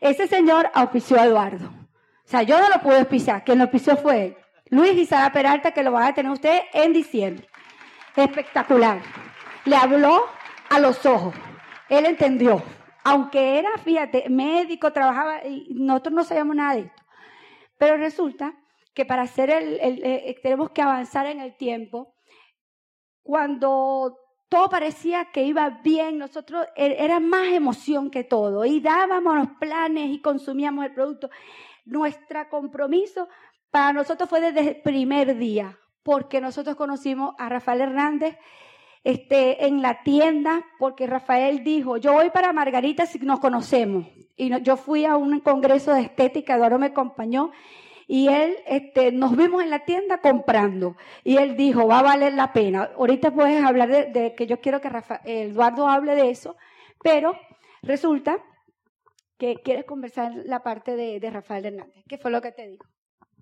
Ese 0.00 0.26
señor 0.26 0.70
auspició 0.74 1.18
a 1.20 1.24
Eduardo. 1.24 1.66
O 1.66 2.28
sea, 2.28 2.42
yo 2.42 2.58
no 2.60 2.68
lo 2.68 2.80
pude 2.80 2.98
auspiciar, 2.98 3.44
quien 3.44 3.58
lo 3.58 3.64
auspició 3.64 3.96
fue 3.96 4.24
él. 4.24 4.36
Luis 4.68 4.94
y 4.96 5.06
Sara 5.06 5.32
Peralta, 5.32 5.70
que 5.70 5.82
lo 5.82 5.92
van 5.92 6.04
a 6.04 6.14
tener 6.14 6.32
ustedes 6.32 6.62
en 6.72 6.92
diciembre. 6.92 7.46
Espectacular. 8.16 9.00
Le 9.64 9.76
habló 9.76 10.24
a 10.68 10.80
los 10.80 11.04
ojos. 11.06 11.34
Él 11.88 12.06
entendió. 12.06 12.62
Aunque 13.08 13.58
era, 13.60 13.70
fíjate, 13.78 14.28
médico, 14.28 14.92
trabajaba, 14.92 15.44
y 15.44 15.74
nosotros 15.74 16.14
no 16.14 16.24
sabíamos 16.24 16.56
nada 16.56 16.74
de 16.74 16.80
esto. 16.80 17.02
Pero 17.78 17.96
resulta 17.96 18.54
que 18.94 19.04
para 19.04 19.22
hacer 19.22 19.50
el, 19.50 19.78
eh, 19.80 20.36
tenemos 20.42 20.70
que 20.70 20.82
avanzar 20.82 21.26
en 21.26 21.40
el 21.40 21.56
tiempo. 21.56 22.16
Cuando 23.22 24.18
todo 24.48 24.68
parecía 24.68 25.26
que 25.26 25.44
iba 25.44 25.70
bien, 25.84 26.18
nosotros 26.18 26.66
er, 26.74 26.96
era 26.98 27.20
más 27.20 27.46
emoción 27.48 28.10
que 28.10 28.24
todo 28.24 28.64
y 28.64 28.80
dábamos 28.80 29.36
los 29.36 29.48
planes 29.60 30.10
y 30.10 30.20
consumíamos 30.20 30.84
el 30.84 30.92
producto. 30.92 31.30
Nuestro 31.84 32.48
compromiso 32.48 33.28
para 33.70 33.92
nosotros 33.92 34.28
fue 34.28 34.40
desde 34.40 34.68
el 34.68 34.82
primer 34.82 35.36
día, 35.36 35.78
porque 36.02 36.40
nosotros 36.40 36.74
conocimos 36.74 37.36
a 37.38 37.48
Rafael 37.48 37.82
Hernández 37.82 38.36
este, 39.06 39.66
en 39.66 39.82
la 39.82 40.02
tienda, 40.02 40.66
porque 40.80 41.06
Rafael 41.06 41.62
dijo, 41.62 41.96
yo 41.96 42.14
voy 42.14 42.30
para 42.30 42.52
Margarita 42.52 43.06
si 43.06 43.20
nos 43.20 43.38
conocemos. 43.38 44.08
Y 44.34 44.60
yo 44.62 44.76
fui 44.76 45.04
a 45.04 45.16
un 45.16 45.38
congreso 45.38 45.94
de 45.94 46.00
estética, 46.00 46.56
Eduardo 46.56 46.80
me 46.80 46.86
acompañó, 46.86 47.52
y 48.08 48.26
él, 48.26 48.56
este, 48.66 49.12
nos 49.12 49.36
vimos 49.36 49.62
en 49.62 49.70
la 49.70 49.84
tienda 49.84 50.20
comprando. 50.20 50.96
Y 51.22 51.36
él 51.36 51.56
dijo, 51.56 51.86
va 51.86 52.00
a 52.00 52.02
valer 52.02 52.32
la 52.32 52.52
pena. 52.52 52.90
Ahorita 52.96 53.32
puedes 53.32 53.62
hablar 53.62 54.12
de, 54.12 54.34
que 54.34 54.48
yo 54.48 54.60
quiero 54.60 54.80
que 54.80 54.90
Eduardo 55.24 55.86
hable 55.86 56.16
de 56.16 56.30
eso, 56.30 56.56
pero 57.00 57.38
resulta 57.82 58.42
que 59.38 59.54
quieres 59.62 59.84
conversar 59.84 60.32
la 60.46 60.64
parte 60.64 60.96
de, 60.96 61.30
Rafael 61.30 61.64
Hernández. 61.64 62.02
¿Qué 62.08 62.18
fue 62.18 62.32
lo 62.32 62.42
que 62.42 62.50
te 62.50 62.66
dijo? 62.66 62.84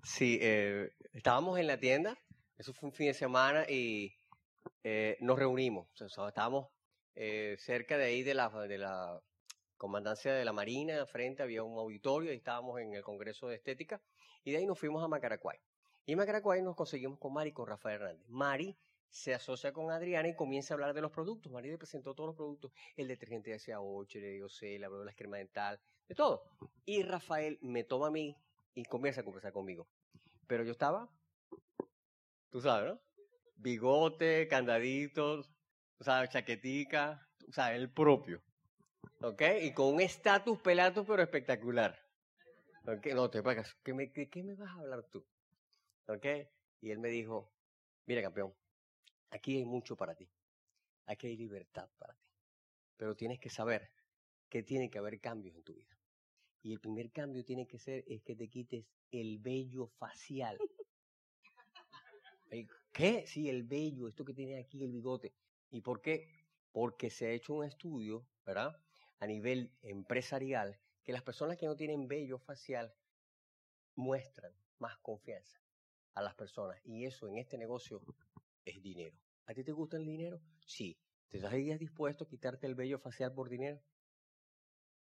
Sí, 0.03 0.37
eh, 0.39 0.91
estábamos 1.11 1.57
en 1.57 1.65
la 1.65 1.79
tienda, 1.79 2.15
eso 2.55 2.71
fue 2.71 2.89
un 2.89 2.93
fin 2.93 3.07
de 3.07 3.15
semana 3.15 3.65
y 3.67 4.13
eh, 4.83 5.17
nos 5.19 5.37
reunimos. 5.37 5.87
estábamos 5.99 6.67
eh, 7.15 7.55
cerca 7.59 7.97
de 7.97 8.05
ahí 8.05 8.23
de 8.23 8.33
la, 8.33 8.49
de 8.49 8.77
la 8.77 9.21
comandancia 9.77 10.33
de 10.33 10.45
la 10.45 10.53
Marina, 10.53 11.05
frente 11.05 11.43
había 11.43 11.63
un 11.63 11.77
auditorio 11.77 12.31
y 12.31 12.37
estábamos 12.37 12.79
en 12.79 12.93
el 12.93 13.03
Congreso 13.03 13.47
de 13.47 13.55
Estética 13.55 14.01
y 14.43 14.51
de 14.51 14.57
ahí 14.57 14.65
nos 14.65 14.79
fuimos 14.79 15.03
a 15.03 15.07
Macaracuay. 15.07 15.57
Y 16.05 16.11
en 16.11 16.17
Macaracuay 16.19 16.61
nos 16.61 16.75
conseguimos 16.75 17.17
con 17.19 17.33
Mari 17.33 17.49
y 17.49 17.53
con 17.53 17.67
Rafael 17.67 18.01
Hernández. 18.01 18.27
Mari 18.27 18.77
se 19.09 19.33
asocia 19.33 19.71
con 19.71 19.91
Adriana 19.91 20.27
y 20.27 20.35
comienza 20.35 20.73
a 20.73 20.75
hablar 20.75 20.93
de 20.93 21.01
los 21.01 21.11
productos. 21.11 21.51
Mari 21.51 21.69
le 21.69 21.77
presentó 21.77 22.13
todos 22.13 22.27
los 22.27 22.35
productos, 22.35 22.71
el 22.95 23.07
detergente 23.07 23.49
de 23.49 23.55
hacia 23.55 23.81
8, 23.81 24.19
el 24.19 24.37
IOC, 24.37 24.79
la 24.79 24.89
la 24.89 25.13
crema 25.13 25.37
dental, 25.37 25.79
de 26.07 26.15
todo. 26.15 26.43
Y 26.85 27.01
Rafael 27.03 27.57
me 27.61 27.83
toma 27.83 28.07
a 28.07 28.11
mí 28.11 28.37
y 28.75 28.83
comienza 28.83 29.21
a 29.21 29.23
conversar 29.23 29.53
conmigo. 29.53 29.87
Pero 30.47 30.63
yo 30.63 30.73
estaba, 30.73 31.09
tú 32.49 32.61
sabes, 32.61 32.93
¿no? 32.93 32.99
Bigote, 33.55 34.47
candaditos, 34.47 35.49
o 35.97 36.03
sea, 36.03 36.27
chaquetica, 36.27 37.27
o 37.47 37.51
sea, 37.51 37.75
el 37.75 37.89
propio. 37.89 38.41
¿Ok? 39.21 39.41
Y 39.61 39.73
con 39.73 39.95
un 39.95 40.01
estatus 40.01 40.59
pelato, 40.59 41.05
pero 41.05 41.23
espectacular. 41.23 41.97
¿Ok? 42.87 43.07
No 43.07 43.29
te 43.29 43.41
pagas. 43.41 43.75
¿Qué 43.83 43.93
me, 43.93 44.11
qué 44.11 44.43
me 44.43 44.55
vas 44.55 44.69
a 44.69 44.79
hablar 44.79 45.03
tú? 45.03 45.25
¿Ok? 46.07 46.25
Y 46.81 46.91
él 46.91 46.99
me 46.99 47.09
dijo, 47.09 47.51
mira 48.05 48.21
campeón, 48.21 48.53
aquí 49.31 49.57
hay 49.57 49.65
mucho 49.65 49.95
para 49.95 50.15
ti. 50.15 50.29
Aquí 51.07 51.27
hay 51.27 51.37
libertad 51.37 51.89
para 51.97 52.13
ti. 52.13 52.25
Pero 52.97 53.15
tienes 53.15 53.39
que 53.39 53.49
saber 53.49 53.91
que 54.49 54.63
tiene 54.63 54.89
que 54.89 54.99
haber 54.99 55.19
cambios 55.19 55.55
en 55.55 55.63
tu 55.63 55.73
vida. 55.73 55.97
Y 56.61 56.73
el 56.73 56.79
primer 56.79 57.11
cambio 57.11 57.43
tiene 57.43 57.67
que 57.67 57.77
ser 57.77 58.03
es 58.07 58.23
que 58.23 58.35
te 58.35 58.47
quites 58.47 58.85
el 59.11 59.39
vello 59.39 59.87
facial. 59.99 60.57
¿Qué? 62.95 63.27
Sí, 63.27 63.49
el 63.49 63.63
vello, 63.63 64.07
esto 64.07 64.23
que 64.23 64.33
tiene 64.33 64.57
aquí, 64.57 64.81
el 64.81 64.93
bigote. 64.93 65.33
¿Y 65.69 65.81
por 65.81 66.01
qué? 66.01 66.29
Porque 66.71 67.09
se 67.09 67.27
ha 67.27 67.31
hecho 67.31 67.53
un 67.53 67.65
estudio, 67.65 68.25
¿verdad? 68.45 68.81
A 69.19 69.27
nivel 69.27 69.69
empresarial, 69.81 70.79
que 71.03 71.11
las 71.11 71.21
personas 71.21 71.57
que 71.57 71.65
no 71.65 71.75
tienen 71.75 72.07
vello 72.07 72.39
facial 72.39 72.95
muestran 73.95 74.53
más 74.79 74.97
confianza 74.99 75.59
a 76.13 76.21
las 76.21 76.35
personas. 76.35 76.79
Y 76.85 77.03
eso 77.03 77.27
en 77.27 77.37
este 77.37 77.57
negocio 77.57 78.01
es 78.63 78.81
dinero. 78.81 79.17
¿A 79.47 79.53
ti 79.53 79.65
te 79.65 79.73
gusta 79.73 79.97
el 79.97 80.05
dinero? 80.05 80.39
Sí. 80.65 80.97
¿Te 81.27 81.39
estarías 81.39 81.77
dispuesto 81.77 82.23
a 82.23 82.29
quitarte 82.29 82.65
el 82.65 82.75
vello 82.75 82.97
facial 82.97 83.33
por 83.33 83.49
dinero? 83.49 83.81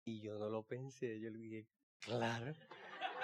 Y 0.07 0.23
yo 0.23 0.39
no 0.39 0.49
lo 0.49 0.63
pensé, 0.63 1.21
yo 1.21 1.29
le 1.29 1.39
dije, 1.39 1.69
claro. 1.99 2.55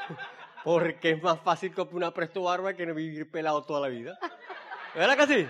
Porque 0.64 1.12
es 1.12 1.22
más 1.22 1.40
fácil 1.40 1.74
comprar 1.74 1.96
una 1.96 2.12
presto 2.12 2.42
barba 2.42 2.74
que 2.74 2.84
no 2.84 2.94
vivir 2.94 3.30
pelado 3.30 3.64
toda 3.64 3.80
la 3.80 3.88
vida. 3.88 4.18
¿Verdad 4.94 5.16
que 5.16 5.26
sí? 5.26 5.48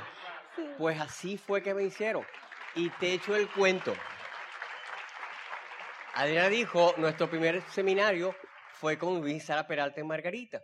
Pues 0.76 1.00
así 1.00 1.38
fue 1.38 1.62
que 1.62 1.74
me 1.74 1.84
hicieron. 1.84 2.24
Y 2.74 2.90
te 2.90 3.14
echo 3.14 3.34
el 3.34 3.50
cuento. 3.50 3.94
Adriana 6.14 6.48
dijo, 6.48 6.92
nuestro 6.98 7.30
primer 7.30 7.62
seminario 7.70 8.34
fue 8.74 8.98
con 8.98 9.20
Luis 9.20 9.44
Sara 9.44 9.66
Peralta 9.66 10.00
en 10.00 10.06
Margarita. 10.06 10.62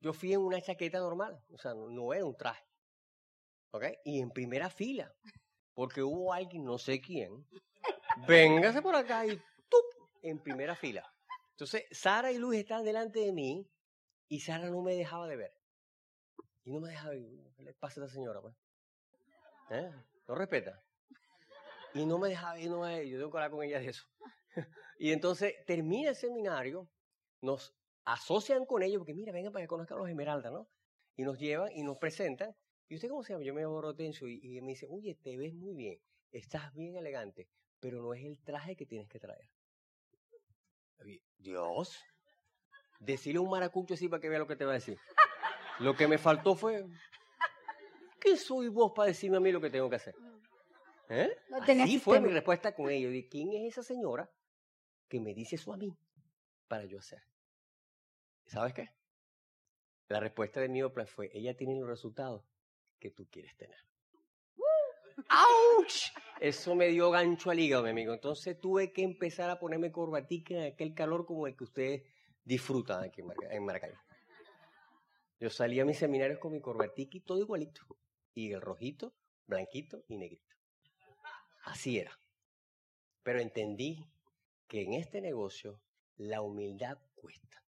Yo 0.00 0.12
fui 0.12 0.32
en 0.32 0.40
una 0.40 0.60
chaqueta 0.60 0.98
normal, 0.98 1.38
o 1.52 1.58
sea, 1.58 1.74
no, 1.74 2.14
era 2.14 2.24
un 2.24 2.36
traje. 2.36 2.64
¿Ok? 3.72 3.84
Y 4.04 4.20
en 4.20 4.30
primera 4.30 4.70
fila, 4.70 5.12
porque 5.74 6.02
hubo 6.02 6.32
alguien, 6.32 6.64
no 6.64 6.78
sé 6.78 7.00
quién, 7.00 7.46
véngase 8.26 8.80
por 8.80 8.94
acá 8.94 9.26
y 9.26 9.36
¡tup! 9.68 9.84
en 10.22 10.38
primera 10.38 10.74
fila. 10.74 11.12
Entonces, 11.50 11.84
Sara 11.90 12.30
y 12.32 12.38
Luis 12.38 12.60
están 12.60 12.84
delante 12.84 13.20
de 13.20 13.32
mí 13.32 13.68
y 14.28 14.40
Sara 14.40 14.70
no 14.70 14.82
me 14.82 14.94
dejaba 14.94 15.26
de 15.26 15.36
ver. 15.36 15.54
Y 16.66 16.72
no 16.72 16.80
me 16.80 16.88
dejaba 16.88 17.14
de 17.14 17.20
ver. 17.20 17.52
¿Qué 17.56 17.62
le 17.62 17.72
pasa 17.74 18.00
a 18.00 18.04
esta 18.04 18.14
señora, 18.14 18.40
pues? 18.40 18.54
¿Eh? 19.70 19.90
No 20.26 20.34
respeta. 20.34 20.82
Y 21.94 22.04
no 22.04 22.18
me 22.18 22.28
dejaba, 22.28 22.58
y 22.58 22.68
no 22.68 22.80
me, 22.80 23.08
yo 23.08 23.18
tengo 23.18 23.30
que 23.30 23.38
hablar 23.38 23.50
con 23.52 23.62
ella 23.62 23.78
de 23.78 23.86
eso. 23.86 24.04
y 24.98 25.12
entonces 25.12 25.54
termina 25.64 26.10
el 26.10 26.16
seminario, 26.16 26.90
nos 27.40 27.72
asocian 28.04 28.66
con 28.66 28.82
ellos, 28.82 28.98
porque 28.98 29.14
mira, 29.14 29.32
vengan 29.32 29.52
para 29.52 29.62
que 29.62 29.68
conozcan 29.68 29.98
los 29.98 30.08
Esmeraldas, 30.08 30.52
¿no? 30.52 30.68
Y 31.16 31.22
nos 31.22 31.38
llevan 31.38 31.70
y 31.72 31.84
nos 31.84 31.98
presentan. 31.98 32.54
¿Y 32.88 32.96
usted 32.96 33.08
cómo 33.08 33.22
se 33.22 33.32
llama? 33.32 33.44
Yo 33.44 33.54
me 33.54 33.62
llamo 33.62 33.80
Rotencio 33.80 34.26
y, 34.28 34.40
y 34.42 34.60
me 34.60 34.72
dice, 34.72 34.86
oye, 34.90 35.14
te 35.14 35.36
ves 35.36 35.54
muy 35.54 35.74
bien, 35.74 36.00
estás 36.32 36.74
bien 36.74 36.96
elegante, 36.96 37.48
pero 37.78 38.02
no 38.02 38.12
es 38.12 38.24
el 38.24 38.42
traje 38.42 38.76
que 38.76 38.86
tienes 38.86 39.08
que 39.08 39.20
traer. 39.20 39.48
Dios, 41.38 41.96
decirle 42.98 43.38
un 43.38 43.50
maracucho 43.50 43.94
así 43.94 44.08
para 44.08 44.20
que 44.20 44.28
vea 44.28 44.40
lo 44.40 44.48
que 44.48 44.56
te 44.56 44.64
va 44.64 44.72
a 44.72 44.74
decir. 44.74 44.98
Lo 45.80 45.94
que 45.94 46.08
me 46.08 46.18
faltó 46.18 46.54
fue, 46.54 46.86
¿qué 48.20 48.36
soy 48.36 48.68
vos 48.68 48.92
para 48.94 49.08
decirme 49.08 49.36
a 49.36 49.40
mí 49.40 49.52
lo 49.52 49.60
que 49.60 49.70
tengo 49.70 49.90
que 49.90 49.96
hacer? 49.96 50.14
¿Eh? 51.08 51.30
Así 51.52 51.98
fue 51.98 52.20
mi 52.20 52.30
respuesta 52.30 52.74
con 52.74 52.90
ellos. 52.90 53.12
De 53.12 53.28
quién 53.28 53.52
es 53.52 53.72
esa 53.72 53.82
señora 53.82 54.30
que 55.08 55.20
me 55.20 55.34
dice 55.34 55.56
eso 55.56 55.72
a 55.72 55.76
mí 55.76 55.94
para 56.66 56.84
yo 56.84 56.98
hacer. 56.98 57.22
¿Sabes 58.46 58.74
qué? 58.74 58.90
La 60.08 60.20
respuesta 60.20 60.60
de 60.60 60.68
mi 60.68 60.82
opla 60.82 61.06
fue, 61.06 61.30
ella 61.32 61.56
tiene 61.56 61.78
los 61.78 61.88
resultados 61.88 62.44
que 62.98 63.10
tú 63.10 63.26
quieres 63.30 63.56
tener. 63.56 63.78
¡Auch! 65.28 66.12
Eso 66.40 66.74
me 66.74 66.88
dio 66.88 67.10
gancho 67.10 67.50
al 67.50 67.58
hígado, 67.58 67.82
mi 67.82 67.90
amigo. 67.90 68.12
Entonces 68.12 68.60
tuve 68.60 68.92
que 68.92 69.02
empezar 69.02 69.50
a 69.50 69.58
ponerme 69.58 69.90
corbatica 69.90 70.54
en 70.54 70.72
aquel 70.72 70.94
calor 70.94 71.26
como 71.26 71.46
el 71.46 71.56
que 71.56 71.64
ustedes 71.64 72.02
disfrutan 72.44 73.04
aquí 73.04 73.22
en 73.50 73.64
Maracaibo. 73.64 73.98
Yo 75.38 75.50
salía 75.50 75.82
a 75.82 75.86
mis 75.86 75.98
seminarios 75.98 76.38
con 76.38 76.52
mi 76.52 76.60
corbatica 76.60 77.16
y 77.16 77.20
todo 77.20 77.38
igualito. 77.38 77.82
Y 78.34 78.52
el 78.52 78.60
rojito, 78.60 79.14
blanquito 79.46 80.02
y 80.08 80.16
negrito. 80.16 80.56
Así 81.64 81.98
era. 81.98 82.18
Pero 83.22 83.40
entendí 83.40 84.06
que 84.66 84.82
en 84.82 84.94
este 84.94 85.20
negocio 85.20 85.80
la 86.16 86.40
humildad 86.40 86.98
cuesta. 87.14 87.62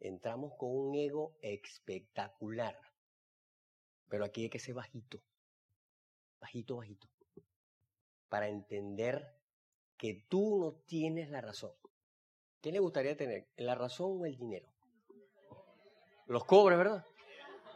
Entramos 0.00 0.54
con 0.58 0.70
un 0.70 0.94
ego 0.94 1.36
espectacular. 1.40 2.76
Pero 4.08 4.24
aquí 4.24 4.42
hay 4.42 4.50
que 4.50 4.58
ser 4.58 4.74
bajito. 4.74 5.22
Bajito, 6.40 6.76
bajito. 6.76 7.08
Para 8.28 8.48
entender 8.48 9.36
que 9.96 10.26
tú 10.28 10.58
no 10.58 10.72
tienes 10.72 11.30
la 11.30 11.40
razón. 11.40 11.72
¿Qué 12.60 12.72
le 12.72 12.80
gustaría 12.80 13.16
tener? 13.16 13.48
¿La 13.56 13.74
razón 13.74 14.20
o 14.20 14.26
el 14.26 14.36
dinero? 14.36 14.75
Los 16.26 16.44
cobres, 16.44 16.78
¿verdad? 16.78 17.04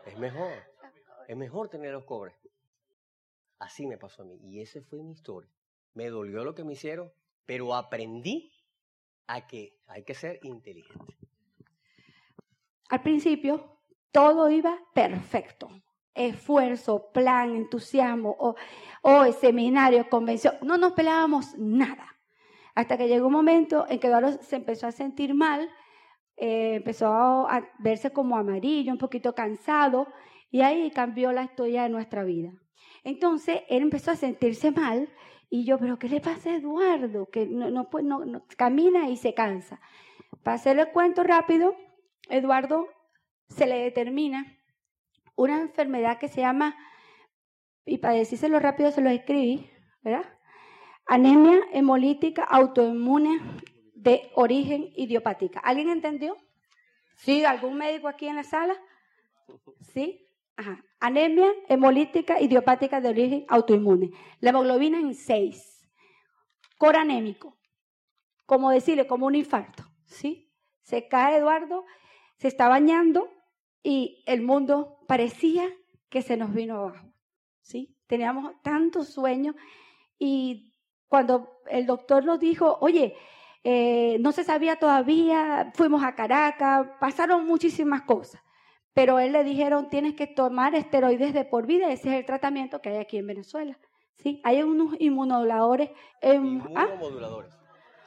Es 0.06 0.18
mejor. 0.18 0.52
Es 1.28 1.36
mejor 1.36 1.68
tener 1.68 1.92
los 1.92 2.04
cobres. 2.04 2.34
Así 3.58 3.86
me 3.86 3.98
pasó 3.98 4.22
a 4.22 4.24
mí. 4.24 4.38
Y 4.42 4.60
esa 4.60 4.80
fue 4.82 5.02
mi 5.02 5.12
historia. 5.12 5.50
Me 5.94 6.08
dolió 6.08 6.44
lo 6.44 6.54
que 6.54 6.64
me 6.64 6.72
hicieron, 6.72 7.12
pero 7.46 7.74
aprendí 7.74 8.52
a 9.26 9.46
que 9.46 9.78
hay 9.86 10.02
que 10.02 10.14
ser 10.14 10.40
inteligente. 10.42 11.16
Al 12.88 13.02
principio, 13.02 13.78
todo 14.10 14.50
iba 14.50 14.76
perfecto. 14.92 15.68
Esfuerzo, 16.14 17.12
plan, 17.12 17.54
entusiasmo, 17.54 18.36
o, 19.02 19.32
seminario, 19.32 20.08
convención. 20.10 20.56
No 20.62 20.76
nos 20.76 20.92
peleábamos 20.92 21.56
nada. 21.56 22.16
Hasta 22.74 22.96
que 22.98 23.06
llegó 23.06 23.28
un 23.28 23.32
momento 23.32 23.86
en 23.88 24.00
que 24.00 24.08
Eduardo 24.08 24.42
se 24.42 24.56
empezó 24.56 24.88
a 24.88 24.92
sentir 24.92 25.34
mal, 25.34 25.70
eh, 26.40 26.76
empezó 26.76 27.06
a 27.06 27.68
verse 27.78 28.12
como 28.12 28.38
amarillo, 28.38 28.92
un 28.92 28.98
poquito 28.98 29.34
cansado, 29.34 30.08
y 30.50 30.62
ahí 30.62 30.90
cambió 30.90 31.32
la 31.32 31.44
historia 31.44 31.82
de 31.82 31.90
nuestra 31.90 32.24
vida. 32.24 32.52
Entonces 33.04 33.60
él 33.68 33.82
empezó 33.82 34.10
a 34.10 34.16
sentirse 34.16 34.70
mal 34.70 35.10
y 35.50 35.64
yo, 35.64 35.78
pero 35.78 35.98
¿qué 35.98 36.08
le 36.08 36.20
pasa 36.20 36.50
a 36.50 36.56
Eduardo? 36.56 37.28
Que 37.30 37.44
no, 37.44 37.70
no, 37.70 37.88
no, 38.24 38.46
camina 38.56 39.10
y 39.10 39.16
se 39.18 39.34
cansa. 39.34 39.80
Para 40.42 40.54
hacerle 40.54 40.82
el 40.82 40.92
cuento 40.92 41.22
rápido, 41.24 41.76
Eduardo 42.30 42.88
se 43.48 43.66
le 43.66 43.78
determina 43.78 44.56
una 45.36 45.60
enfermedad 45.60 46.18
que 46.18 46.28
se 46.28 46.40
llama 46.40 46.74
y 47.84 47.98
para 47.98 48.14
decírselo 48.14 48.60
rápido 48.60 48.92
se 48.92 49.02
lo 49.02 49.10
escribí, 49.10 49.68
¿verdad? 50.02 50.24
Anemia 51.06 51.60
hemolítica 51.72 52.44
autoinmune 52.44 53.40
de 54.00 54.30
origen 54.34 54.90
idiopática. 54.96 55.60
¿Alguien 55.60 55.90
entendió? 55.90 56.36
¿Sí? 57.16 57.44
¿Algún 57.44 57.76
médico 57.76 58.08
aquí 58.08 58.26
en 58.26 58.36
la 58.36 58.44
sala? 58.44 58.74
¿Sí? 59.92 60.26
Anemia 61.00 61.50
hemolítica 61.68 62.40
idiopática 62.40 63.00
de 63.00 63.10
origen 63.10 63.44
autoinmune. 63.48 64.10
La 64.40 64.50
hemoglobina 64.50 64.98
en 64.98 65.14
6. 65.14 65.88
Cor 66.78 66.96
anémico. 66.96 67.58
Como 68.46 68.70
decirle, 68.70 69.06
como 69.06 69.26
un 69.26 69.34
infarto. 69.34 69.84
¿Sí? 70.06 70.50
Se 70.82 71.06
cae 71.06 71.36
Eduardo, 71.36 71.84
se 72.38 72.48
está 72.48 72.68
bañando 72.68 73.30
y 73.82 74.24
el 74.26 74.40
mundo 74.40 74.98
parecía 75.06 75.68
que 76.08 76.22
se 76.22 76.38
nos 76.38 76.54
vino 76.54 76.76
abajo. 76.76 77.12
¿Sí? 77.60 77.96
Teníamos 78.06 78.60
tantos 78.62 79.08
sueños 79.08 79.54
y 80.18 80.72
cuando 81.06 81.60
el 81.68 81.86
doctor 81.86 82.24
nos 82.24 82.40
dijo, 82.40 82.78
oye, 82.80 83.14
eh, 83.62 84.16
no 84.20 84.32
se 84.32 84.44
sabía 84.44 84.76
todavía, 84.76 85.70
fuimos 85.74 86.02
a 86.02 86.14
Caracas, 86.14 86.86
pasaron 86.98 87.46
muchísimas 87.46 88.02
cosas. 88.02 88.40
Pero 88.92 89.18
él 89.18 89.32
le 89.32 89.44
dijeron, 89.44 89.88
tienes 89.88 90.14
que 90.14 90.26
tomar 90.26 90.74
esteroides 90.74 91.32
de 91.32 91.44
por 91.44 91.66
vida, 91.66 91.92
ese 91.92 92.08
es 92.08 92.14
el 92.16 92.26
tratamiento 92.26 92.80
que 92.80 92.90
hay 92.90 92.96
aquí 92.96 93.18
en 93.18 93.26
Venezuela. 93.26 93.78
¿sí? 94.16 94.40
Hay 94.44 94.62
unos 94.62 94.94
inmunomoduladores, 94.98 95.90
¿ah? 96.74 96.88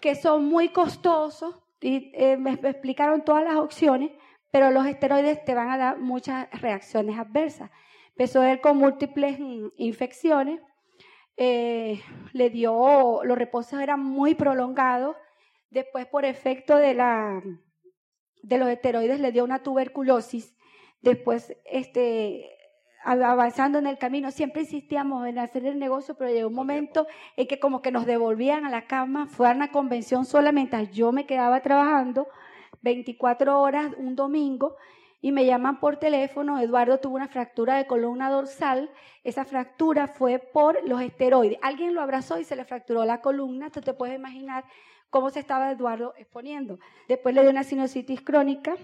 que 0.01 0.15
son 0.15 0.45
muy 0.45 0.69
costosos 0.69 1.55
y 1.79 2.11
eh, 2.15 2.37
me 2.37 2.53
explicaron 2.53 3.23
todas 3.23 3.43
las 3.43 3.55
opciones, 3.55 4.11
pero 4.51 4.71
los 4.71 4.85
esteroides 4.85 5.43
te 5.45 5.55
van 5.55 5.69
a 5.69 5.77
dar 5.77 5.99
muchas 5.99 6.49
reacciones 6.61 7.17
adversas. 7.17 7.71
Empezó 8.09 8.43
él 8.43 8.61
con 8.61 8.77
múltiples 8.77 9.39
mm, 9.39 9.67
infecciones, 9.77 10.59
eh, 11.37 12.01
le 12.33 12.49
dio, 12.49 13.23
los 13.23 13.37
reposos 13.37 13.81
eran 13.81 14.03
muy 14.03 14.35
prolongados, 14.35 15.15
después 15.73 16.05
por 16.05 16.23
efecto 16.23 16.77
de, 16.77 16.93
la, 16.93 17.41
de 18.41 18.57
los 18.57 18.69
esteroides 18.69 19.19
le 19.19 19.31
dio 19.31 19.43
una 19.43 19.63
tuberculosis, 19.63 20.55
después 21.01 21.57
este, 21.65 22.55
avanzando 23.03 23.79
en 23.79 23.87
el 23.87 23.97
camino, 23.97 24.31
siempre 24.31 24.61
insistíamos 24.61 25.27
en 25.27 25.39
hacer 25.39 25.65
el 25.65 25.79
negocio, 25.79 26.15
pero 26.15 26.31
llegó 26.31 26.47
un 26.47 26.55
momento 26.55 27.07
en 27.35 27.47
que 27.47 27.59
como 27.59 27.81
que 27.81 27.91
nos 27.91 28.05
devolvían 28.05 28.65
a 28.65 28.69
la 28.69 28.85
cama, 28.85 29.25
fue 29.25 29.49
a 29.49 29.51
una 29.51 29.71
convención 29.71 30.25
solamente, 30.25 30.87
yo 30.93 31.11
me 31.11 31.25
quedaba 31.25 31.61
trabajando 31.61 32.27
24 32.81 33.59
horas 33.59 33.91
un 33.97 34.15
domingo 34.15 34.75
y 35.21 35.31
me 35.31 35.45
llaman 35.45 35.79
por 35.79 35.97
teléfono, 35.97 36.59
Eduardo 36.59 36.99
tuvo 36.99 37.15
una 37.15 37.29
fractura 37.29 37.77
de 37.77 37.87
columna 37.87 38.29
dorsal, 38.29 38.91
esa 39.23 39.45
fractura 39.45 40.07
fue 40.07 40.37
por 40.37 40.85
los 40.85 41.01
esteroides. 41.01 41.59
Alguien 41.61 41.93
lo 41.93 42.01
abrazó 42.01 42.39
y 42.39 42.43
se 42.43 42.57
le 42.57 42.65
fracturó 42.65 43.05
la 43.05 43.21
columna, 43.21 43.69
tú 43.69 43.79
te 43.79 43.93
puedes 43.93 44.17
imaginar 44.17 44.65
cómo 45.13 45.29
se 45.29 45.39
estaba 45.39 45.71
Eduardo 45.71 46.15
exponiendo. 46.17 46.79
Después 47.07 47.35
le 47.35 47.41
dio 47.41 47.51
una 47.51 47.63
sinusitis 47.63 48.19
crónica, 48.21 48.75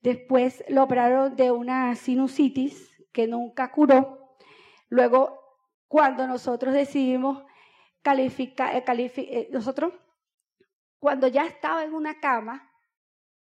después 0.00 0.64
lo 0.70 0.82
operaron 0.82 1.36
de 1.36 1.50
una 1.50 1.94
sinusitis 1.96 2.90
que 3.12 3.26
nunca 3.26 3.70
curó. 3.70 4.36
Luego, 4.88 5.38
cuando 5.86 6.26
nosotros 6.26 6.72
decidimos 6.72 7.44
calificar, 8.00 8.74
eh, 8.74 8.84
eh, 8.86 9.48
nosotros, 9.52 9.92
cuando 10.98 11.28
ya 11.28 11.44
estaba 11.44 11.84
en 11.84 11.92
una 11.92 12.20
cama, 12.20 12.72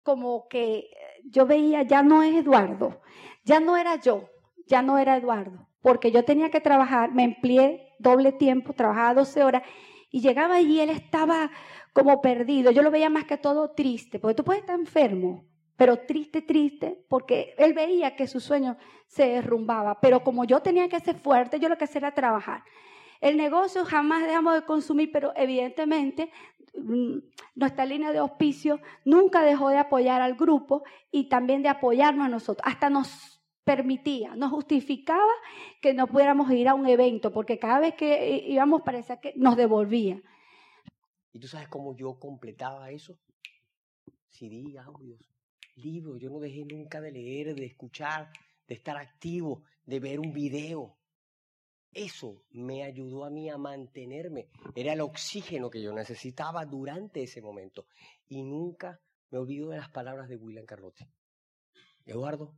como 0.02 0.48
que 0.48 0.90
yo 1.26 1.46
veía, 1.46 1.84
ya 1.84 2.02
no 2.02 2.24
es 2.24 2.34
Eduardo, 2.34 3.02
ya 3.44 3.60
no 3.60 3.76
era 3.76 3.98
yo, 3.98 4.30
ya 4.68 4.82
no 4.82 4.98
era 4.98 5.18
Eduardo, 5.18 5.68
porque 5.82 6.12
yo 6.12 6.24
tenía 6.24 6.50
que 6.50 6.62
trabajar, 6.62 7.12
me 7.12 7.26
empleé 7.26 7.94
doble 8.00 8.32
tiempo, 8.32 8.72
trabajaba 8.72 9.16
12 9.16 9.44
horas 9.44 9.64
y 10.12 10.22
llegaba 10.22 10.62
y 10.62 10.80
él 10.80 10.90
estaba 10.90 11.52
como 11.94 12.22
perdido. 12.22 12.72
Yo 12.72 12.82
lo 12.82 12.92
veía 12.92 13.10
más 13.10 13.26
que 13.26 13.38
todo 13.38 13.72
triste, 13.72 14.20
porque 14.20 14.36
tú 14.36 14.44
puedes 14.44 14.62
estar 14.62 14.80
enfermo, 14.80 15.46
pero 15.76 15.98
triste, 16.00 16.42
triste, 16.42 17.06
porque 17.08 17.56
él 17.58 17.74
veía 17.74 18.16
que 18.16 18.28
su 18.28 18.40
sueño 18.40 18.78
se 19.08 19.28
derrumbaba. 19.28 20.00
Pero 20.02 20.24
como 20.24 20.46
yo 20.46 20.62
tenía 20.62 20.90
que 20.90 21.00
ser 21.00 21.18
fuerte, 21.18 21.60
yo 21.60 21.70
lo 21.70 21.78
que 21.78 21.86
hacía 21.86 22.00
era 22.00 22.14
trabajar. 22.14 22.64
El 23.22 23.38
negocio 23.38 23.86
jamás 23.86 24.24
dejamos 24.24 24.54
de 24.56 24.64
consumir, 24.64 25.12
pero 25.12 25.34
evidentemente 25.36 26.32
mm, 26.76 27.18
nuestra 27.56 27.86
línea 27.86 28.12
de 28.12 28.20
auspicio 28.20 28.80
nunca 29.04 29.42
dejó 29.42 29.70
de 29.70 29.78
apoyar 29.78 30.22
al 30.22 30.36
grupo 30.36 30.84
y 31.12 31.28
también 31.28 31.62
de 31.62 31.70
apoyarnos 31.70 32.26
a 32.26 32.30
nosotros. 32.30 32.66
Hasta 32.66 32.90
nos 32.90 33.39
permitía, 33.70 34.36
nos 34.36 34.50
justificaba 34.50 35.32
que 35.80 35.94
no 35.94 36.08
pudiéramos 36.08 36.52
ir 36.52 36.68
a 36.68 36.74
un 36.74 36.88
evento, 36.88 37.32
porque 37.32 37.60
cada 37.60 37.80
vez 37.80 37.94
que 37.94 38.44
íbamos 38.48 38.82
parecía 38.82 39.20
que 39.20 39.32
nos 39.36 39.56
devolvía. 39.56 40.20
¿Y 41.32 41.40
tú 41.40 41.48
sabes 41.48 41.68
cómo 41.68 41.96
yo 41.96 42.18
completaba 42.18 42.90
eso? 42.90 43.20
CD, 44.28 44.76
audios, 44.80 45.20
libros. 45.76 46.20
Yo 46.20 46.32
no 46.32 46.40
dejé 46.40 46.66
nunca 46.66 47.00
de 47.00 47.12
leer, 47.12 47.54
de 47.54 47.68
escuchar, 47.68 48.32
de 48.68 48.74
estar 48.74 48.98
activo, 48.98 49.62
de 49.86 50.00
ver 50.00 50.20
un 50.20 50.34
video. 50.34 50.98
Eso 51.92 52.42
me 52.50 52.84
ayudó 52.84 53.24
a 53.24 53.30
mí 53.30 53.52
a 53.52 53.60
mantenerme. 53.60 54.50
Era 54.74 54.94
el 54.94 55.02
oxígeno 55.02 55.70
que 55.70 55.84
yo 55.84 55.94
necesitaba 55.94 56.66
durante 56.66 57.22
ese 57.22 57.40
momento. 57.40 57.86
Y 58.30 58.42
nunca 58.42 59.00
me 59.30 59.38
olvido 59.38 59.70
de 59.70 59.78
las 59.78 59.92
palabras 59.92 60.28
de 60.28 60.38
William 60.38 60.66
Carlotti. 60.66 61.06
Eduardo, 62.08 62.56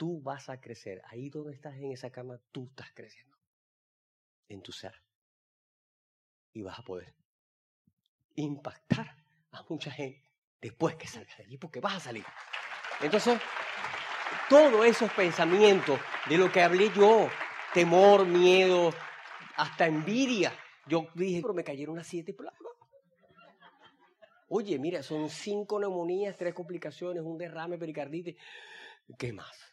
tú 0.00 0.18
vas 0.22 0.48
a 0.48 0.58
crecer. 0.58 1.02
Ahí 1.08 1.28
donde 1.28 1.52
estás 1.52 1.76
en 1.76 1.92
esa 1.92 2.10
cama, 2.10 2.40
tú 2.52 2.68
estás 2.70 2.90
creciendo. 2.94 3.36
En 4.48 4.62
tu 4.62 4.72
ser. 4.72 4.94
Y 6.54 6.62
vas 6.62 6.78
a 6.78 6.82
poder 6.82 7.14
impactar 8.34 9.14
a 9.52 9.62
mucha 9.68 9.90
gente 9.90 10.26
después 10.58 10.94
que 10.96 11.06
salgas 11.06 11.36
de 11.36 11.44
allí, 11.44 11.58
porque 11.58 11.80
vas 11.80 11.96
a 11.96 12.00
salir. 12.00 12.24
Entonces, 13.02 13.38
todos 14.48 14.86
esos 14.86 15.12
pensamientos 15.12 16.00
de 16.30 16.38
lo 16.38 16.50
que 16.50 16.62
hablé 16.62 16.90
yo, 16.94 17.28
temor, 17.74 18.24
miedo, 18.24 18.94
hasta 19.56 19.86
envidia. 19.86 20.50
Yo 20.86 21.08
dije, 21.14 21.42
pero 21.42 21.52
me 21.52 21.62
cayeron 21.62 21.92
unas 21.92 22.06
siete 22.06 22.32
placas. 22.32 22.58
Oye, 24.48 24.78
mira, 24.78 25.02
son 25.02 25.28
cinco 25.28 25.78
neumonías, 25.78 26.38
tres 26.38 26.54
complicaciones, 26.54 27.22
un 27.22 27.36
derrame, 27.36 27.76
pericarditis. 27.76 28.36
¿Qué 29.18 29.34
más? 29.34 29.69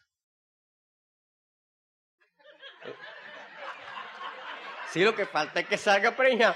Sí, 4.90 5.04
lo 5.04 5.14
que 5.14 5.26
falta 5.26 5.60
es 5.60 5.66
que 5.66 5.76
salga 5.76 6.16
preña. 6.16 6.54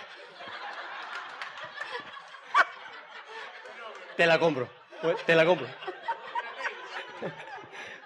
Te 4.17 4.27
la 4.27 4.39
compro, 4.39 4.69
te 5.27 5.35
la 5.35 5.45
compro. 5.45 5.67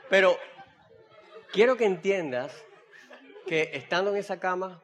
Pero 0.09 0.39
quiero 1.53 1.77
que 1.77 1.85
entiendas 1.85 2.65
que 3.47 3.71
estando 3.73 4.11
en 4.11 4.17
esa 4.17 4.39
cama, 4.39 4.83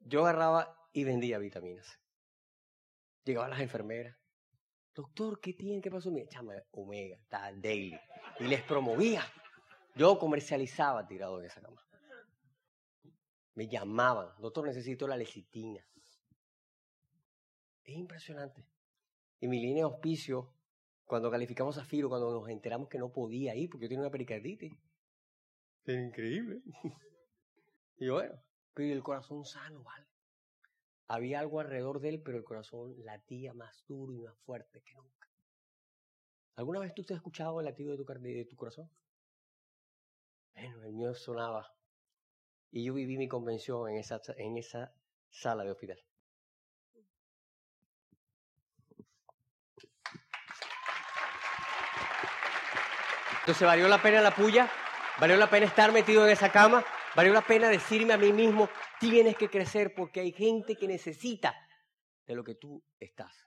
yo 0.00 0.22
agarraba 0.22 0.76
y 0.92 1.04
vendía 1.04 1.38
vitaminas. 1.38 1.98
Llegaban 3.24 3.50
las 3.50 3.60
enfermeras. 3.60 4.16
Doctor, 4.94 5.40
¿qué 5.40 5.52
tiene? 5.52 5.82
¿Qué 5.82 5.90
pasó? 5.90 6.10
Me 6.10 6.26
chama 6.26 6.54
Omega, 6.70 7.18
tal, 7.28 7.60
Daily. 7.60 8.00
Y 8.40 8.44
les 8.44 8.62
promovía. 8.62 9.22
Yo 9.94 10.18
comercializaba 10.18 11.06
tirado 11.06 11.40
en 11.40 11.46
esa 11.46 11.60
cama. 11.60 11.85
Me 13.56 13.68
llamaban, 13.68 14.28
doctor, 14.38 14.66
necesito 14.66 15.08
la 15.08 15.16
lecitina. 15.16 15.84
Es 17.82 17.96
impresionante. 17.96 18.66
Y 19.40 19.48
mi 19.48 19.60
línea 19.60 19.86
de 19.86 19.92
auspicio, 19.92 20.52
cuando 21.06 21.30
calificamos 21.30 21.78
a 21.78 21.84
Firo, 21.84 22.08
cuando 22.08 22.30
nos 22.32 22.48
enteramos 22.50 22.88
que 22.88 22.98
no 22.98 23.12
podía 23.12 23.54
ir 23.54 23.70
porque 23.70 23.86
yo 23.86 23.88
tenía 23.88 24.02
una 24.02 24.10
pericarditis. 24.10 24.74
Es 25.84 25.96
increíble. 25.96 26.62
Y 27.98 28.10
bueno, 28.10 28.34
pero 28.74 28.92
el 28.92 29.02
corazón 29.02 29.46
sano, 29.46 29.82
¿vale? 29.82 30.04
Había 31.08 31.40
algo 31.40 31.60
alrededor 31.60 31.98
de 32.00 32.10
él, 32.10 32.22
pero 32.22 32.36
el 32.36 32.44
corazón 32.44 32.94
latía 33.06 33.54
más 33.54 33.86
duro 33.88 34.12
y 34.12 34.18
más 34.18 34.36
fuerte 34.40 34.82
que 34.82 34.92
nunca. 34.92 35.30
¿Alguna 36.56 36.80
vez 36.80 36.92
tú 36.92 37.04
te 37.04 37.14
has 37.14 37.20
escuchado 37.20 37.58
el 37.58 37.64
latido 37.64 37.96
de 37.96 38.04
tu, 38.04 38.04
de 38.04 38.44
tu 38.44 38.54
corazón? 38.54 38.90
Bueno, 40.54 40.82
el 40.82 40.92
mío 40.92 41.14
sonaba. 41.14 41.75
Y 42.70 42.84
yo 42.84 42.94
viví 42.94 43.16
mi 43.16 43.28
convención 43.28 43.88
en 43.88 43.96
esa, 43.96 44.20
en 44.36 44.56
esa 44.56 44.92
sala 45.30 45.64
de 45.64 45.70
hospital. 45.70 46.02
Entonces, 53.40 53.66
¿valió 53.66 53.86
la 53.88 54.02
pena 54.02 54.20
la 54.20 54.34
puya? 54.34 54.68
¿Valió 55.20 55.36
la 55.36 55.48
pena 55.48 55.66
estar 55.66 55.92
metido 55.92 56.26
en 56.26 56.32
esa 56.32 56.50
cama? 56.50 56.84
Vale 57.14 57.30
la 57.30 57.40
pena 57.40 57.68
decirme 57.70 58.12
a 58.12 58.18
mí 58.18 58.32
mismo, 58.32 58.68
tienes 59.00 59.36
que 59.36 59.48
crecer 59.48 59.94
porque 59.94 60.20
hay 60.20 60.32
gente 60.32 60.76
que 60.76 60.86
necesita 60.86 61.54
de 62.26 62.34
lo 62.34 62.44
que 62.44 62.56
tú 62.56 62.84
estás 63.00 63.46